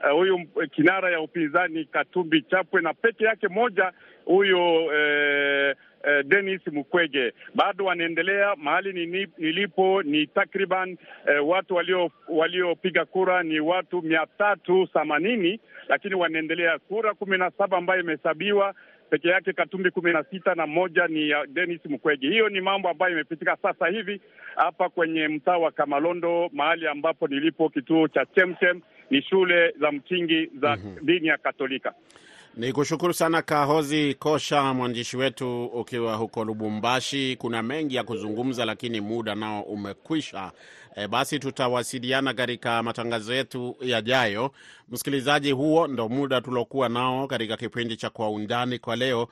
eh, 0.04 0.12
huyu 0.12 0.46
kinara 0.70 1.10
ya 1.10 1.20
upinzani 1.20 1.84
Katumbi 1.84 2.42
Chapwe 2.42 2.80
na 2.82 2.94
peke 2.94 3.24
yake 3.24 3.48
moja 3.48 3.92
huyo 4.24 4.92
eh, 4.94 5.76
eh, 6.04 6.24
Dennis 6.24 6.60
Mukwege. 6.72 7.32
Bado 7.54 7.84
wanaendelea 7.84 8.56
mahali 8.56 9.06
nilipo 9.38 10.02
ni 10.02 10.26
takriban 10.26 10.96
eh, 11.26 11.48
watu 11.48 11.74
walio 11.74 12.10
waliopiga 12.28 13.04
kura 13.04 13.42
ni 13.42 13.60
watu 13.60 14.02
mia 14.02 14.26
tatu 14.38 14.86
themanini, 14.92 15.60
lakini 15.88 16.14
wanaendelea 16.14 16.78
kura 16.78 17.14
kumi 17.14 17.38
na 17.38 17.50
saba 17.58 17.76
ambayo 17.78 18.00
imehesabiwa 18.00 18.74
peke 19.10 19.28
yake 19.28 19.52
Katumbi 19.52 19.90
kumi 19.90 20.12
na 20.12 20.24
sita 20.30 20.54
na 20.54 20.66
moja 20.66 21.06
ni 21.06 21.28
ya 21.30 21.46
Denis 21.46 21.80
Mukwege. 21.84 22.28
Hiyo 22.28 22.48
ni 22.48 22.60
mambo 22.60 22.88
ambayo 22.88 23.12
imepitika 23.12 23.56
sasa 23.62 23.86
hivi 23.86 24.20
hapa 24.56 24.88
kwenye 24.88 25.28
mtaa 25.28 25.58
wa 25.58 25.70
Kamalondo, 25.72 26.50
mahali 26.52 26.86
ambapo 26.88 27.28
nilipo 27.28 27.68
kituo 27.68 28.08
cha 28.08 28.26
Chemchem, 28.26 28.80
ni 29.10 29.22
shule 29.22 29.74
za 29.80 29.92
msingi 29.92 30.50
za 30.60 30.78
dini 31.02 31.26
ya 31.28 31.38
Katolika. 31.38 31.94
Ni 32.56 32.72
kushukuru 32.72 33.14
sana 33.14 33.42
Kahozi 33.42 34.14
Kosha, 34.14 34.74
mwandishi 34.74 35.16
wetu 35.16 35.64
ukiwa 35.66 36.14
huko 36.16 36.44
Lubumbashi. 36.44 37.36
Kuna 37.36 37.62
mengi 37.62 37.94
ya 37.94 38.04
kuzungumza, 38.04 38.64
lakini 38.64 39.00
muda 39.00 39.34
nao 39.34 39.62
umekwisha. 39.62 40.52
E, 40.96 41.08
basi 41.08 41.38
tutawasiliana 41.38 42.34
katika 42.34 42.82
matangazo 42.82 43.34
yetu 43.34 43.76
yajayo. 43.80 44.50
Msikilizaji, 44.88 45.52
huo 45.52 45.86
ndo 45.86 46.08
muda 46.08 46.40
tuliokuwa 46.40 46.88
nao 46.88 47.26
katika 47.26 47.56
kipindi 47.56 47.96
cha 47.96 48.10
Kwa 48.10 48.30
Undani 48.30 48.78
kwa 48.78 48.96
leo. 48.96 49.28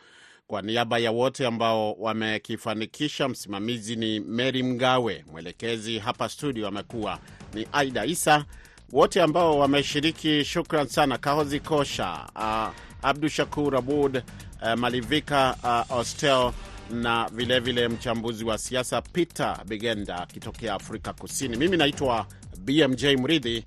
Kwa 0.47 0.62
niaba 0.62 0.99
ya 0.99 1.11
wote 1.11 1.47
ambao 1.47 1.93
wamekifanikisha, 1.93 3.29
msimamizi 3.29 3.97
ni 3.97 4.21
Mary 4.21 4.62
Mgawe, 4.62 5.25
mwelekezi 5.33 5.99
hapa 5.99 6.29
studio 6.29 6.69
amekuwa 6.69 7.19
ni 7.55 7.67
Aida 7.73 8.05
Isa 8.05 8.45
wote 8.92 9.22
ambao 9.22 9.59
wameshiriki, 9.59 10.44
shukran 10.44 10.87
sana. 10.87 11.18
Kahozi 11.18 11.61
Kosha, 11.61 12.29
uh, 12.37 12.75
Abdu 13.09 13.29
Shakur 13.29 13.77
Abud, 13.77 14.16
uh, 14.62 14.72
Malivika 14.75 15.57
uh, 15.90 15.96
Ostel 15.99 16.53
na 16.90 17.29
vilevile 17.33 17.61
vile 17.61 17.88
mchambuzi 17.88 18.44
wa 18.44 18.59
siasa 18.59 19.03
Peter 19.03 19.59
Bigenda 19.68 20.16
akitokea 20.22 20.75
Afrika 20.75 21.12
Kusini. 21.12 21.57
Mimi 21.57 21.77
naitwa 21.77 22.27
BMJ 22.59 23.05
Mridhi. 23.05 23.64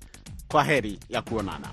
Kwa 0.48 0.64
heri 0.64 0.98
ya 1.08 1.22
kuonana. 1.22 1.68